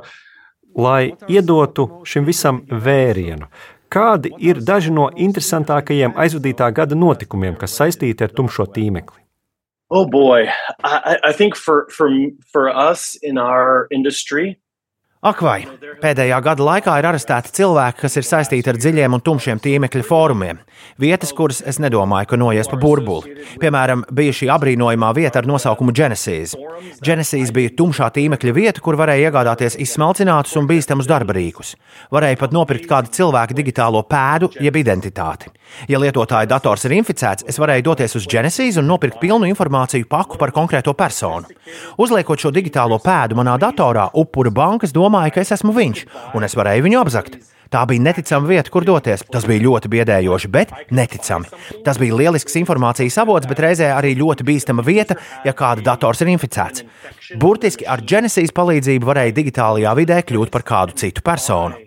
lai 0.76 1.14
iedotu 1.28 1.90
šim 2.08 2.26
visam 2.26 2.64
vērienu. 2.70 3.50
Kādi 3.94 4.32
ir 4.42 4.58
daži 4.66 4.90
no 4.90 5.12
interesantākajiem 5.14 6.16
aizvadītā 6.18 6.72
gada 6.74 6.98
notikumiem, 6.98 7.54
kas 7.60 7.76
saistīti 7.78 8.26
ar 8.26 8.32
tumšo 8.34 8.66
tīmekli? 8.74 9.20
Oh 9.94 10.08
boy, 10.10 10.48
I, 10.82 11.18
I 11.22 11.32
think 11.34 11.56
for, 11.56 11.86
for, 11.94 12.10
for 12.52 12.70
us 12.70 13.14
in 13.22 13.38
our 13.38 13.86
industry, 13.92 14.58
Ak, 15.24 15.40
vai 15.40 15.62
pēdējā 16.04 16.40
gada 16.44 16.66
laikā 16.68 16.98
ir 17.00 17.08
arestēti 17.08 17.54
cilvēki, 17.60 18.02
kas 18.02 18.18
ir 18.20 18.26
saistīti 18.28 18.72
ar 18.72 18.80
dziļiem 18.80 19.16
un 19.16 19.22
tumšiem 19.24 19.62
tīmekļa 19.64 20.04
fórumiem. 20.04 20.60
Vietas, 21.00 21.32
kuras 21.36 21.62
es 21.64 21.80
nedomāju, 21.80 22.28
ka 22.34 22.40
noies 22.40 22.68
pa 22.68 22.80
burbuli. 22.82 23.38
Piemēram, 23.62 24.04
bija 24.12 24.36
šī 24.36 24.50
apbrīnojamā 24.52 25.14
vieta 25.16 25.40
ar 25.40 25.48
nosaukumu 25.48 25.96
Genesis. 25.96 26.58
Genesis 27.04 27.54
bija 27.56 27.72
tumšā 27.78 28.10
tīmekļa 28.18 28.54
vieta, 28.56 28.84
kur 28.84 28.98
varēja 29.00 29.30
iegādāties 29.30 29.78
izsmalcinātus 29.86 30.58
un 30.60 30.68
bīstamus 30.68 31.08
darba 31.08 31.38
rīkus. 31.38 31.78
Varēja 32.12 32.42
pat 32.42 32.56
nopirkt 32.56 32.90
kādu 32.90 33.14
cilvēku 33.16 33.56
digitālo 33.56 34.04
pēdu, 34.10 34.52
jeb 34.60 34.82
identitāti. 34.84 35.54
Ja 35.88 36.02
lietotāja 36.04 36.50
dators 36.50 36.84
ir 36.86 36.98
inficēts, 37.00 37.48
es 37.48 37.58
varēju 37.62 37.88
doties 37.88 38.18
uz 38.20 38.28
Genesis 38.30 38.78
un 38.82 38.90
nopirkt 38.92 39.22
pilnu 39.24 39.48
informāciju 39.50 40.10
paku 40.10 40.38
par 40.42 40.52
konkrēto 40.54 40.94
personu. 40.98 41.48
Uzliekot 41.98 42.44
šo 42.44 42.52
digitālo 42.54 43.00
pēdu 43.02 43.40
manā 43.40 43.56
datorā, 43.62 44.10
upura 44.20 44.52
bankas 44.54 44.94
domā, 44.94 45.13
domāju, 45.14 45.34
ka 45.36 45.44
es 45.44 45.54
esmu 45.54 45.74
viņš, 45.76 46.06
un 46.34 46.46
es 46.48 46.56
varēju 46.58 46.88
viņu 46.88 47.02
apzakt. 47.02 47.38
Tā 47.74 47.88
bija 47.90 48.04
neticama 48.06 48.46
vieta, 48.46 48.70
kur 48.70 48.86
doties. 48.86 49.24
Tas 49.34 49.48
bija 49.50 49.64
ļoti 49.64 49.90
biedējoši, 49.90 50.50
bet 50.54 50.74
neticami. 50.94 51.50
Tas 51.86 51.98
bija 51.98 52.14
lielisks 52.20 52.60
informācijas 52.60 53.18
avots, 53.24 53.50
bet 53.50 53.62
reizē 53.66 53.90
arī 53.96 54.14
ļoti 54.20 54.46
bīstama 54.46 54.86
vieta, 54.86 55.18
ja 55.46 55.56
kāda 55.58 55.82
dators 55.82 56.22
ir 56.22 56.30
inficēts. 56.36 56.86
Burtiski 57.42 57.88
ar 57.90 58.06
Genesis 58.06 58.54
palīdzību 58.54 59.10
varēja 59.10 59.34
digitālajā 59.40 59.96
vidē 59.98 60.22
kļūt 60.22 60.54
par 60.54 60.68
kādu 60.70 60.98
citu 61.02 61.26
personu. 61.26 61.82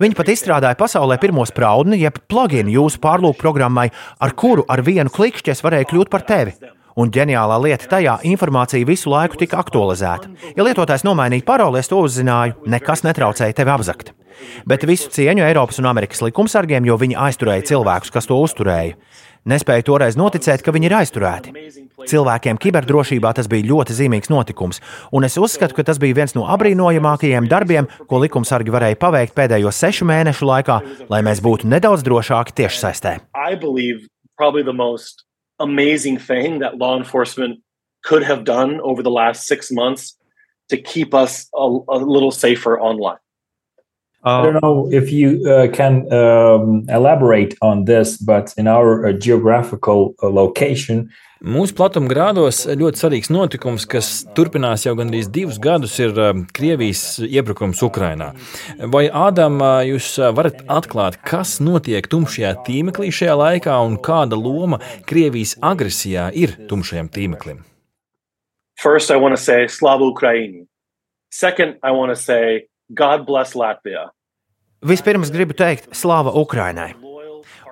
Viņi 0.00 0.16
pat 0.16 0.32
izstrādāja 0.32 0.80
pasaulē 0.80 1.20
pirmo 1.20 1.44
spraudni, 1.44 2.00
jeb 2.00 2.16
pluginu 2.24 2.72
jūsu 2.72 3.02
pārlūku 3.04 3.36
programmai, 3.42 3.90
ar 4.24 4.32
kuru 4.32 4.64
ar 4.72 4.80
vienu 4.80 5.12
klikšķi 5.12 5.52
es 5.52 5.60
varēju 5.60 5.92
kļūt 5.92 6.08
par 6.08 6.24
tevi. 6.24 6.56
Un 7.00 7.08
ģeniālā 7.14 7.56
lieta 7.64 7.88
tajā- 7.88 8.18
informācija 8.32 8.84
visu 8.84 9.08
laiku 9.08 9.38
tika 9.40 9.62
aktualizēta. 9.62 10.28
Ja 10.56 10.64
lietotājs 10.64 11.04
nomainīja 11.06 11.44
paroli, 11.44 11.78
es 11.78 11.88
to 11.88 11.96
uzzināju, 11.96 12.66
nekas 12.66 13.02
netraucēja 13.06 13.54
tevi 13.54 13.70
apzakt. 13.70 14.12
Bet 14.66 14.84
visu 14.84 15.08
cieņu 15.08 15.44
Eiropas 15.44 15.78
un 15.78 15.86
Amerikas 15.86 16.20
likumsargiem, 16.20 16.84
jo 16.84 16.96
viņi 16.96 17.16
aizturēja 17.16 17.64
cilvēkus, 17.70 18.12
kas 18.12 18.26
to 18.26 18.34
uzturēja. 18.34 18.94
Nespēju 19.48 19.84
toreiz 19.88 20.16
noticēt, 20.16 20.62
ka 20.62 20.72
viņi 20.72 20.84
ir 20.90 20.96
aizturēti. 20.98 21.54
Cilvēkiem 22.10 22.58
kiberdrošībā 22.60 23.32
tas 23.34 23.48
bija 23.48 23.68
ļoti 23.70 23.96
zīmīgs 23.96 24.28
notikums, 24.28 24.80
un 25.12 25.24
es 25.24 25.38
uzskatu, 25.40 25.74
ka 25.74 25.82
tas 25.82 25.98
bija 25.98 26.14
viens 26.14 26.34
no 26.34 26.44
apbrīnojamākajiem 26.52 27.48
darbiem, 27.48 27.88
ko 28.06 28.20
likumsargi 28.20 28.70
varēja 28.70 29.00
paveikt 29.00 29.34
pēdējo 29.34 29.72
sešu 29.72 30.04
mēnešu 30.04 30.44
laikā, 30.44 30.80
lai 31.08 31.22
mēs 31.22 31.40
būtu 31.40 31.64
nedaudz 31.64 32.04
drošāki 32.04 32.56
tiešsaistē. 32.60 33.16
Amazing 35.60 36.18
thing 36.18 36.58
that 36.58 36.78
law 36.78 36.96
enforcement 36.96 37.60
could 38.02 38.24
have 38.24 38.44
done 38.44 38.80
over 38.80 39.02
the 39.02 39.10
last 39.10 39.46
six 39.46 39.70
months 39.70 40.16
to 40.70 40.80
keep 40.80 41.14
us 41.14 41.48
a, 41.54 41.78
a 41.88 41.98
little 41.98 42.30
safer 42.30 42.80
online. 42.80 43.18
I 44.22 44.42
don't 44.42 44.60
know 44.62 44.88
if 44.92 45.10
you 45.10 45.42
uh, 45.48 45.68
can 45.72 46.12
um, 46.12 46.84
elaborate 46.88 47.56
on 47.62 47.86
this, 47.86 48.18
but 48.18 48.52
in 48.58 48.66
our 48.66 49.06
uh, 49.06 49.12
geographical 49.12 50.14
uh, 50.22 50.28
location, 50.28 51.10
Mūsu 51.40 51.72
platumgrādos 51.72 52.66
ļoti 52.68 53.00
svarīgs 53.00 53.30
notikums, 53.32 53.86
kas 53.88 54.08
turpinās 54.36 54.82
jau 54.84 54.92
gandrīz 54.98 55.30
divus 55.32 55.56
gadus, 55.56 55.94
ir 55.96 56.12
um, 56.20 56.42
Krievijas 56.52 57.16
iebrukums 57.24 57.80
Ukrajinā. 57.80 58.34
Vai 58.92 59.06
Ādam, 59.08 59.56
uh, 59.64 59.80
jūs 59.88 60.10
uh, 60.20 60.34
varat 60.36 60.60
atklāt, 60.68 61.16
kas 61.24 61.54
notiek 61.64 62.04
tumšajā 62.12 62.50
tīmeklī 62.66 63.08
šajā 63.08 63.38
laikā 63.40 63.78
un 63.88 63.96
kāda 64.04 64.36
loma 64.36 64.82
Krievijas 65.08 65.54
agresijā 65.64 66.28
ir 66.36 66.58
tumšajam 66.68 67.08
tīmeklim? 67.08 67.64
First, 68.76 69.08
I 69.08 69.16
want 69.16 69.32
to 69.32 69.40
say 69.40 69.66
Slava 69.66 70.04
Ukraini. 70.04 70.66
Second, 71.32 71.78
I 71.82 71.92
want 71.92 72.12
to 72.12 72.20
say 72.20 72.68
God 72.90 73.26
bless 73.26 73.54
Latvijā. 73.54 74.08
Vispirms 74.86 75.30
gribu 75.30 75.54
teikt 75.54 75.92
slāva 75.94 76.32
Ukrainai. 76.34 76.94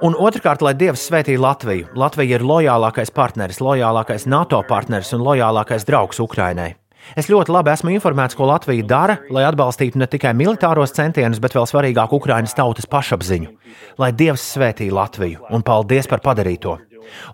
Un 0.05 0.15
otrkārt, 0.15 0.63
lai 0.63 0.75
Dievs 0.79 1.09
svētī 1.09 1.35
Latviju. 1.41 1.89
Latvija 1.99 2.39
ir 2.39 2.45
lojālākais 2.47 3.11
partneris, 3.15 3.59
lojālākais 3.65 4.29
NATO 4.31 4.61
partneris 4.69 5.11
un 5.17 5.25
lojālākais 5.27 5.87
draugs 5.89 6.21
Ukrainai. 6.23 6.77
Es 7.17 7.31
ļoti 7.31 7.53
labi 7.55 7.73
esmu 7.73 7.93
informēts, 7.95 8.37
ko 8.37 8.47
Latvija 8.51 8.85
dara, 8.87 9.17
lai 9.33 9.47
atbalstītu 9.49 9.99
ne 9.99 10.07
tikai 10.11 10.35
militāros 10.37 10.95
centienus, 10.95 11.41
bet 11.43 11.57
vēl 11.57 11.67
svarīgāk 11.71 12.15
Ukraiņas 12.15 12.57
tautas 12.59 12.87
pašapziņu. 12.91 13.55
Lai 13.99 14.13
Dievs 14.13 14.45
svētī 14.55 14.91
Latviju 14.93 15.49
un 15.51 15.65
paldies 15.67 16.11
par 16.11 16.23
padarīto! 16.23 16.77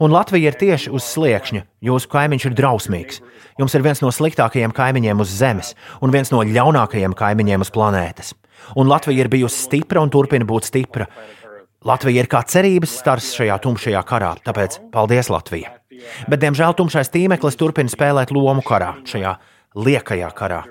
Un 0.03 0.15
Latvija 0.15 0.51
ir 0.51 0.59
tieši 0.61 0.93
uz 0.95 1.07
sliekšņa. 1.13 1.65
Jūsu 1.85 2.11
kaimiņš 2.13 2.49
ir 2.49 2.57
drausmīgs. 2.59 3.21
Jums 3.61 3.77
ir 3.77 3.85
viens 3.87 4.03
no 4.03 4.11
sliktākajiem 4.15 4.75
kaimiņiem 4.75 5.23
uz 5.23 5.33
Zemes 5.39 5.75
un 6.03 6.15
viens 6.15 6.33
no 6.35 6.43
ļaunākajiem 6.47 7.15
kaimiņiem 7.19 7.65
uz 7.65 7.73
planētas. 7.75 8.35
Un 8.79 8.91
Latvija 8.91 9.25
ir 9.25 9.33
bijusi 9.33 9.67
stipra 9.67 10.03
un 10.03 10.13
turpina 10.13 10.47
būt 10.49 10.71
stipra. 10.71 11.09
Latvija 11.85 12.25
ir 12.25 12.31
kā 12.33 12.41
cerības 12.49 12.95
stars 13.03 13.35
šajā 13.37 13.59
tumšajā 13.61 14.01
karā, 14.09 14.35
tāpēc 14.47 14.79
paldies 14.93 15.29
Latvija! 15.29 15.75
Bet, 16.29 16.41
diemžēl, 16.43 16.75
tumšais 16.77 17.13
tīmeklis 17.13 17.59
turpina 17.61 17.93
spēlēt 17.93 18.33
lomu 18.35 18.65
karā, 18.67 18.95
šajā 19.09 19.37
liekajā 19.75 20.31
karā. 20.37 20.63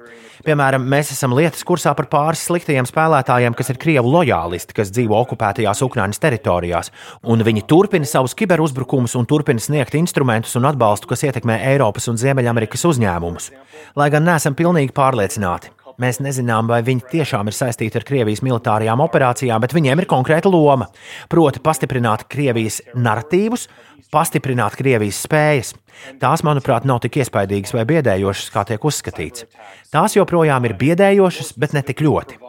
Piemēram, 0.44 0.84
mēs 0.92 1.14
esam 1.14 1.32
lietas 1.38 1.64
kursā 1.64 1.94
par 1.96 2.10
pāris 2.12 2.42
sliktajiem 2.50 2.88
spēlētājiem, 2.90 3.56
kas 3.56 3.70
ir 3.72 3.80
krievu 3.80 4.12
lojālisti, 4.12 4.76
kas 4.76 4.92
dzīvo 4.92 5.16
okupētajās 5.22 5.84
Ukraiņas 5.86 6.20
teritorijās, 6.24 6.92
un 7.24 7.46
viņi 7.48 7.64
turpina 7.70 8.08
savus 8.10 8.36
kiberuzbrukumus 8.40 9.16
un 9.20 9.30
turpina 9.30 9.64
sniegt 9.64 9.96
instrumentus 9.96 10.58
un 10.60 10.68
atbalstu, 10.68 11.08
kas 11.14 11.24
ietekmē 11.30 11.62
Eiropas 11.72 12.10
un 12.12 12.20
Ziemeļamerikas 12.20 12.84
uzņēmumus. 12.92 13.54
Lai 13.96 14.10
gan 14.12 14.28
neesam 14.28 14.58
pilnīgi 14.60 14.92
pārliecināti. 14.96 15.72
Mēs 16.02 16.20
nezinām, 16.24 16.68
vai 16.70 16.82
viņi 16.86 17.06
tiešām 17.12 17.50
ir 17.50 17.56
saistīti 17.58 18.00
ar 18.00 18.06
Krievijas 18.08 18.42
militārajām 18.46 19.04
operācijām, 19.06 19.62
bet 19.62 19.76
viņiem 19.76 20.02
ir 20.02 20.10
konkrēta 20.10 20.50
loma. 20.50 20.88
Proti, 21.30 21.62
pastiprināt 21.64 22.26
Krievijas 22.34 22.80
narratīvus, 22.98 23.68
pastiprināt 24.14 24.78
Krievijas 24.80 25.22
spējas. 25.28 25.74
Tās, 26.22 26.42
manuprāt, 26.46 26.88
nav 26.90 27.04
tik 27.04 27.22
iespaidīgas 27.22 27.76
vai 27.78 27.86
biedējošas, 27.90 28.50
kā 28.54 28.66
tiek 28.70 28.90
uzskatīts. 28.90 29.46
Tās 29.94 30.18
joprojām 30.18 30.66
ir 30.66 30.78
biedējošas, 30.82 31.54
bet 31.62 31.78
ne 31.78 31.86
tik 31.86 32.02
ļoti. 32.06 32.42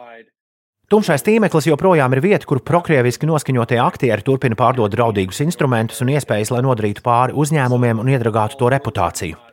Tumšais 0.85 1.23
tīmeklis 1.25 1.65
joprojām 1.65 2.13
ir 2.13 2.21
vieta, 2.21 2.45
kur 2.45 2.61
prokrieviski 2.61 3.25
noskaņotie 3.25 3.79
aktieri 3.81 4.25
turpina 4.25 4.57
pārdot 4.59 4.93
draudīgus 4.93 5.41
instrumentus 5.41 6.05
un 6.05 6.13
iespējas, 6.13 6.53
lai 6.53 6.61
nodarītu 6.65 7.01
pāri 7.05 7.33
uzņēmumiem 7.33 8.03
un 8.03 8.13
iedragātu 8.13 8.61
to 8.61 8.69
reputāciju. 8.73 9.44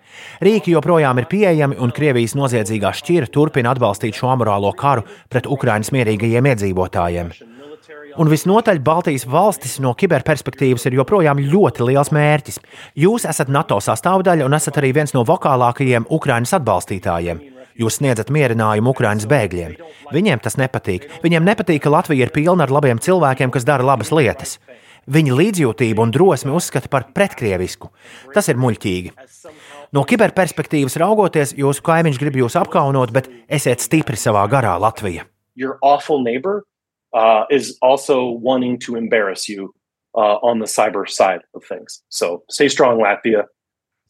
Rīki 0.42 0.74
joprojām 0.74 1.20
ir 1.22 1.28
pieejami, 1.30 1.78
un 1.78 1.94
Krievijas 1.94 2.36
noziedzīgā 2.38 2.92
šķira 2.98 3.30
turpina 3.32 3.72
atbalstīt 3.72 4.18
šo 4.18 4.32
amorālo 4.34 4.72
karu 4.76 5.06
pret 5.32 5.46
Ukraiņas 5.46 5.92
mierīgajiem 5.94 6.50
iedzīvotājiem. 6.52 7.32
Un 8.20 8.28
visnotaļ 8.28 8.80
Baltijas 8.84 9.24
valstis 9.24 9.78
no 9.80 9.94
kiberperspektīvas 9.96 10.84
ir 10.88 10.98
joprojām 10.98 11.40
ļoti 11.48 11.86
liels 11.88 12.12
mērķis. 12.12 12.60
Jūs 13.00 13.24
esat 13.28 13.48
NATO 13.48 13.78
sastāvdaļa 13.80 14.44
un 14.44 14.56
esat 14.58 14.82
arī 14.82 14.92
viens 14.98 15.14
no 15.16 15.24
vokālākajiem 15.28 16.10
Ukraiņas 16.12 16.58
atbalstītājiem. 16.60 17.40
Jūs 17.80 18.02
sniedzat 18.02 18.28
mierinājumu 18.28 18.92
Ukraiņas 18.92 19.28
bēgļiem. 19.30 19.76
Viņiem 20.12 20.42
tas 20.44 20.58
nepatīk. 20.60 21.08
Viņiem 21.24 21.46
nepatīk, 21.48 21.80
ka 21.84 21.92
Latvija 21.94 22.26
ir 22.26 22.34
pilna 22.34 22.66
ar 22.66 22.74
labiem 22.74 23.00
cilvēkiem, 23.00 23.52
kas 23.54 23.64
dara 23.64 23.86
labas 23.86 24.12
lietas. 24.12 24.58
Viņa 25.10 25.34
līdzjūtību 25.38 26.04
un 26.04 26.12
drosmi 26.14 26.52
uzskata 26.54 26.90
par 26.92 27.08
pretkrievisku. 27.14 27.90
Tas 28.34 28.48
ir 28.52 28.60
muļķīgi. 28.62 29.14
No 29.92 30.04
kiberperspektīvas 30.08 30.96
raugoties, 31.02 31.56
jūsu 31.58 31.82
kaimiņš 31.84 32.20
grib 32.22 32.38
jūs 32.38 32.56
apkaunot, 32.60 33.10
bet 33.12 33.28
esiet 33.50 33.82
stipri 33.82 34.16
savā 34.16 34.44
garā, 34.48 34.76
Latvija. 34.80 35.26
Neighbor 36.22 36.62
uh, 37.12 37.44
you 39.48 39.74
uh, 40.14 40.38
on 40.42 40.60
the 40.60 40.66
cyber 40.66 41.08
side 41.08 41.42
of 41.54 41.64
things. 41.64 42.02
So 42.08 42.42
stay 42.48 42.68
strong, 42.68 42.98
Latvia. 42.98 43.44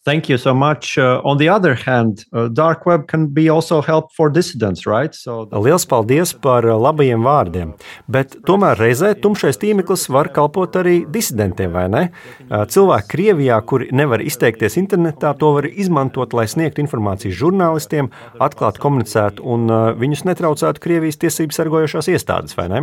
Thank 0.04 0.28
you 0.28 0.36
so 0.36 0.52
much. 0.52 0.98
Uh, 0.98 1.22
on 1.24 1.38
the 1.38 1.48
other 1.48 1.74
hand, 1.74 2.24
uh, 2.32 2.48
dark 2.48 2.86
web 2.86 3.06
can 3.06 3.28
be 3.28 3.48
also 3.48 3.80
help 3.80 4.12
for 4.12 4.28
dissidents, 4.30 4.84
right? 4.84 5.14
So 5.14 5.44
the... 5.44 5.60
Liels 5.60 5.86
paldies 5.86 6.32
par 6.34 6.66
uh, 6.66 6.74
labajiem 6.74 7.22
vārdiem, 7.22 7.76
bet 8.10 8.34
tomēr 8.42 8.80
reizē 8.82 9.12
tumšais 9.14 9.60
tīmeklis 9.62 10.08
var 10.10 10.32
kalpot 10.34 10.74
arī 10.80 11.04
disidentiem, 11.06 11.70
vai 11.70 11.84
ne? 11.86 12.02
Uh, 12.48 12.64
cilvēki 12.66 13.12
Krievijā, 13.12 13.60
kuri 13.62 13.92
nevar 13.94 14.24
izteikties 14.26 14.74
internetā, 14.80 15.36
to 15.38 15.52
var 15.54 15.68
izmantot, 15.70 16.34
lai 16.34 16.48
sniegtu 16.50 16.82
informāciju 16.82 17.38
žurnālistiem, 17.38 18.10
atklāti 18.42 18.82
komunicētu 18.82 19.46
un 19.54 19.70
uh, 19.70 19.92
viņus 19.94 20.24
netraucētu 20.26 20.82
Krievijas 20.82 21.20
tiesību 21.22 21.54
sargojošās 21.54 22.10
iestādes, 22.10 22.58
vai 22.58 22.66
ne? 22.74 22.82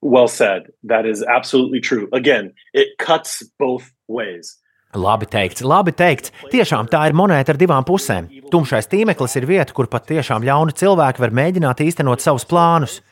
Well 0.00 0.28
said. 0.28 0.72
That 0.84 1.04
is 1.04 1.22
absolutely 1.22 1.80
true. 1.80 2.08
Again, 2.12 2.54
it 2.72 2.96
cuts 2.96 3.42
both 3.58 3.92
ways. 4.08 4.56
Labi 4.96 5.26
teikts, 5.28 5.60
labi 5.60 5.92
teikts. 5.92 6.32
Tiešām 6.48 6.86
tā 6.88 7.02
ir 7.10 7.16
monēta 7.16 7.52
ar 7.52 7.58
divām 7.60 7.84
pusēm. 7.84 8.30
Tumšais 8.48 8.88
tīmeklis 8.88 9.36
ir 9.36 9.44
vieta, 9.44 9.74
kur 9.76 9.84
pat 9.86 10.06
tiešām 10.08 10.46
ļauni 10.48 10.72
cilvēki 10.72 11.20
var 11.20 11.34
mēģināt 11.36 11.82
īstenot 11.84 12.24
savus 12.24 12.48
plānus. 12.48 13.02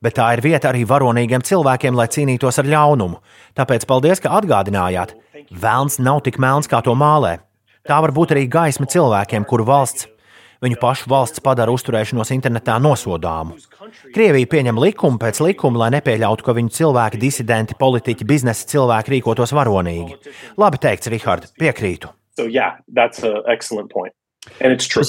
Bet 0.00 0.16
tā 0.16 0.30
ir 0.32 0.40
vieta 0.44 0.70
arī 0.70 0.86
varonīgiem 0.88 1.44
cilvēkiem, 1.44 1.96
lai 1.96 2.08
cīnītos 2.08 2.60
ar 2.62 2.70
ļaunumu. 2.72 3.20
Tāpēc 3.56 3.84
paldies, 3.84 4.24
ka 4.24 4.32
atgādinājāt. 4.40 5.12
Vēlns 5.52 6.00
nav 6.00 6.22
tik 6.24 6.40
melns, 6.40 6.68
kā 6.72 6.80
to 6.80 6.96
mālē. 6.96 7.38
Tā 7.84 8.00
var 8.00 8.16
būt 8.16 8.32
arī 8.32 8.48
gaisma 8.48 8.88
cilvēkiem, 8.88 9.44
kuru 9.44 9.68
valsts 9.68 10.08
Viņu 10.64 10.78
pašu 10.80 11.10
valsts 11.12 11.42
padara 11.44 11.72
uzturēšanos 11.74 12.32
internetā 12.34 12.78
nosodāmu. 12.82 13.58
Krievija 14.14 14.48
pieņem 14.54 14.80
likumu 14.80 15.20
pēc 15.20 15.42
likuma, 15.44 15.84
lai 15.84 15.90
nepieļautu, 15.98 16.46
ka 16.46 16.54
viņu 16.56 16.72
cilvēki, 16.78 17.20
disidenti, 17.20 17.76
politiķi, 17.78 18.28
biznesa 18.28 18.68
cilvēki 18.72 19.16
rīkotos 19.16 19.52
varonīgi. 19.56 20.16
Labi 20.60 20.80
teikts, 20.82 21.12
Rihard, 21.12 21.50
piekrītu. 21.60 22.12
So, 22.36 22.46
yeah, 22.46 22.80
that's 22.92 23.22
an 23.22 23.42
excellent 23.48 23.92
point. 23.92 24.12
And 24.60 24.72
it's 24.72 24.86
true. 24.86 25.04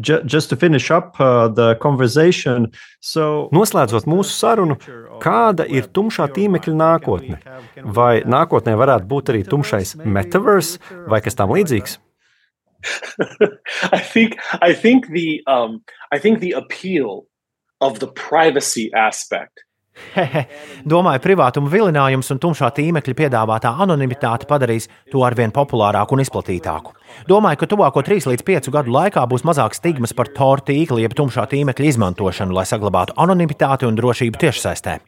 Just, 0.00 0.48
to 0.48 0.56
finish 0.56 0.90
up 0.90 1.20
uh, 1.20 1.48
the 1.48 1.74
conversation, 1.80 2.70
so 3.00 3.48
noslēdzot 3.52 4.06
mūsu 4.08 4.32
sarunu, 4.32 4.78
kāda 5.20 5.66
ir 5.68 5.90
tumšā 5.92 6.30
tīmekļa 6.32 6.74
nākotne? 6.78 7.36
Vai 7.84 8.22
nākotnē 8.24 8.72
varētu 8.80 9.08
būt 9.10 9.34
arī 9.34 9.42
tumšais 9.44 9.98
metaverse 10.00 10.80
vai 11.12 11.20
kas 11.20 11.36
tam 11.36 11.52
līdzīgs? 11.52 11.98
I 13.92 13.98
think 13.98 14.38
I 14.60 14.72
think 14.72 15.08
the 15.08 15.42
um, 15.46 15.82
I 16.10 16.18
think 16.18 16.40
the 16.40 16.52
appeal 16.52 17.26
of 17.80 18.00
the 18.00 18.08
privacy 18.08 18.90
aspect. 18.94 19.64
Domāju, 20.88 21.20
privātuma 21.20 21.68
vilinājums 21.68 22.30
un 22.32 22.40
tumšā 22.40 22.70
tīmekļa 22.78 23.14
piedāvātā 23.18 23.74
anonimitāte 23.84 24.48
padarīs 24.48 24.88
to 25.12 25.20
arvien 25.26 25.52
populārāku 25.52 26.16
un 26.16 26.22
izplatītāku. 26.24 26.94
Domāju, 27.28 27.60
ka 27.60 27.68
tuvāko 27.74 28.04
3 28.06 28.30
līdz 28.32 28.46
5 28.46 28.70
gadu 28.72 28.94
laikā 28.94 29.26
būs 29.28 29.44
mazāk 29.44 29.76
stigmas 29.76 30.16
par 30.16 30.32
tor 30.32 30.64
tīkla 30.64 31.02
jeb 31.04 31.16
tumšā 31.18 31.44
tīmekļa 31.50 31.90
izmantošanu, 31.92 32.56
lai 32.56 32.64
saglabātu 32.68 33.16
anonimitāti 33.20 33.88
un 33.88 33.98
drošību 34.00 34.40
tiešsaistē. 34.40 34.98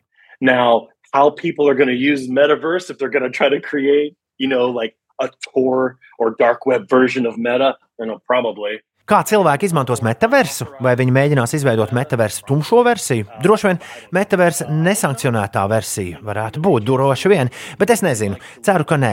Now, 0.45 0.89
how 1.15 1.31
people 1.31 1.69
are 1.69 1.79
going 1.79 1.89
to 1.89 1.97
use 1.97 2.29
metaverse 2.29 2.91
if 2.91 2.99
they're 2.99 3.15
going 3.17 3.25
to 3.25 3.33
try 3.33 3.49
to 3.49 3.61
create, 3.61 4.17
you 4.37 4.49
know, 4.49 4.69
like 4.69 4.97
a 5.21 5.29
Tor 5.53 5.97
or 6.19 6.35
dark 6.39 6.67
web 6.67 6.89
version 6.89 7.27
of 7.27 7.39
Meta? 7.39 7.77
You 7.99 8.07
know, 8.07 8.19
probably. 8.27 8.81
Kā 9.05 9.19
cilvēki 9.29 9.67
izmantos 9.69 10.01
metaversu? 10.01 10.65
Vai 10.81 10.95
viņi 10.97 11.13
mēģinās 11.13 11.53
izveidot 11.59 11.91
metaversu 11.93 12.47
tumšo 12.49 12.79
versiju? 12.87 13.27
Droši 13.45 13.67
vien 13.69 13.81
metaversa 14.17 14.65
nesankcionētā 14.73 15.65
versija 15.69 16.23
varētu 16.25 16.63
būt 16.65 16.87
droši 16.89 17.29
vien, 17.29 17.51
bet 17.77 17.91
es 17.93 18.01
nezinu. 18.01 18.39
Ceru, 18.65 18.87
ka 18.89 18.97
nē. 18.97 19.11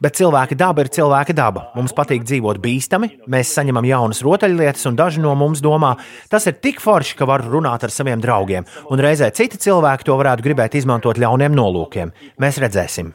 Bet 0.00 0.16
cilvēka 0.16 0.56
daba 0.56 0.86
ir 0.86 0.88
cilvēka 0.96 1.36
daba. 1.36 1.66
Mums 1.76 1.92
patīk 1.92 2.24
dzīvot 2.24 2.62
bīstami, 2.64 3.10
mēs 3.28 3.52
saņemam 3.58 3.84
jaunas 3.84 4.22
rotaļlietas, 4.24 4.86
un 4.88 4.96
daži 4.96 5.20
no 5.20 5.34
mums 5.36 5.60
domā, 5.60 5.92
tas 6.32 6.48
ir 6.48 6.56
tik 6.64 6.80
forši, 6.80 7.18
ka 7.18 7.28
var 7.28 7.44
runāt 7.44 7.84
ar 7.84 7.92
saviem 7.92 8.24
draugiem, 8.24 8.64
un 8.88 9.04
reizē 9.04 9.28
citi 9.36 9.60
cilvēki 9.60 10.08
to 10.08 10.16
varētu 10.24 10.48
gribēt 10.48 10.80
izmantot 10.80 11.20
ļauniem 11.20 11.52
nolūkiem. 11.52 12.16
Mēs 12.40 12.62
redzēsim. 12.64 13.12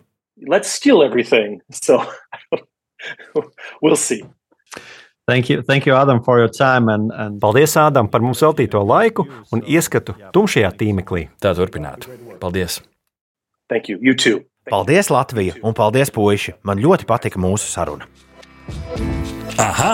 Let's 0.48 0.70
steal 0.70 1.04
everything. 1.04 1.62
So 1.72 2.04
we'll 3.82 3.96
see. 3.96 4.24
Thank 5.28 5.50
you, 5.50 5.62
thank 5.62 5.86
you, 5.86 5.94
Adam, 5.94 6.24
for 6.24 6.40
your 6.40 6.50
time. 6.50 6.90
And, 6.90 7.12
and... 7.14 7.40
Paldies, 7.40 7.76
Ādam, 7.78 8.10
par 8.10 8.22
mums 8.26 8.42
veltīto 8.42 8.82
laiku 8.82 9.28
un 9.54 9.62
ieskatu 9.62 10.16
tumšajā 10.34 10.72
tīmeklī. 10.80 11.28
Tā 11.40 11.54
turpinātu. 11.54 12.10
Paldies! 12.42 12.82
Thank 13.70 13.90
you. 13.90 14.00
You 14.02 14.16
too. 14.16 14.42
Paldies, 14.70 15.12
Latvija, 15.14 15.60
un 15.64 15.78
paldies, 15.78 16.10
puiši! 16.12 16.58
Man 16.66 16.82
ļoti 16.82 17.06
patika 17.10 17.40
mūsu 17.42 17.70
saruna. 17.70 18.10
Aha! 19.62 19.94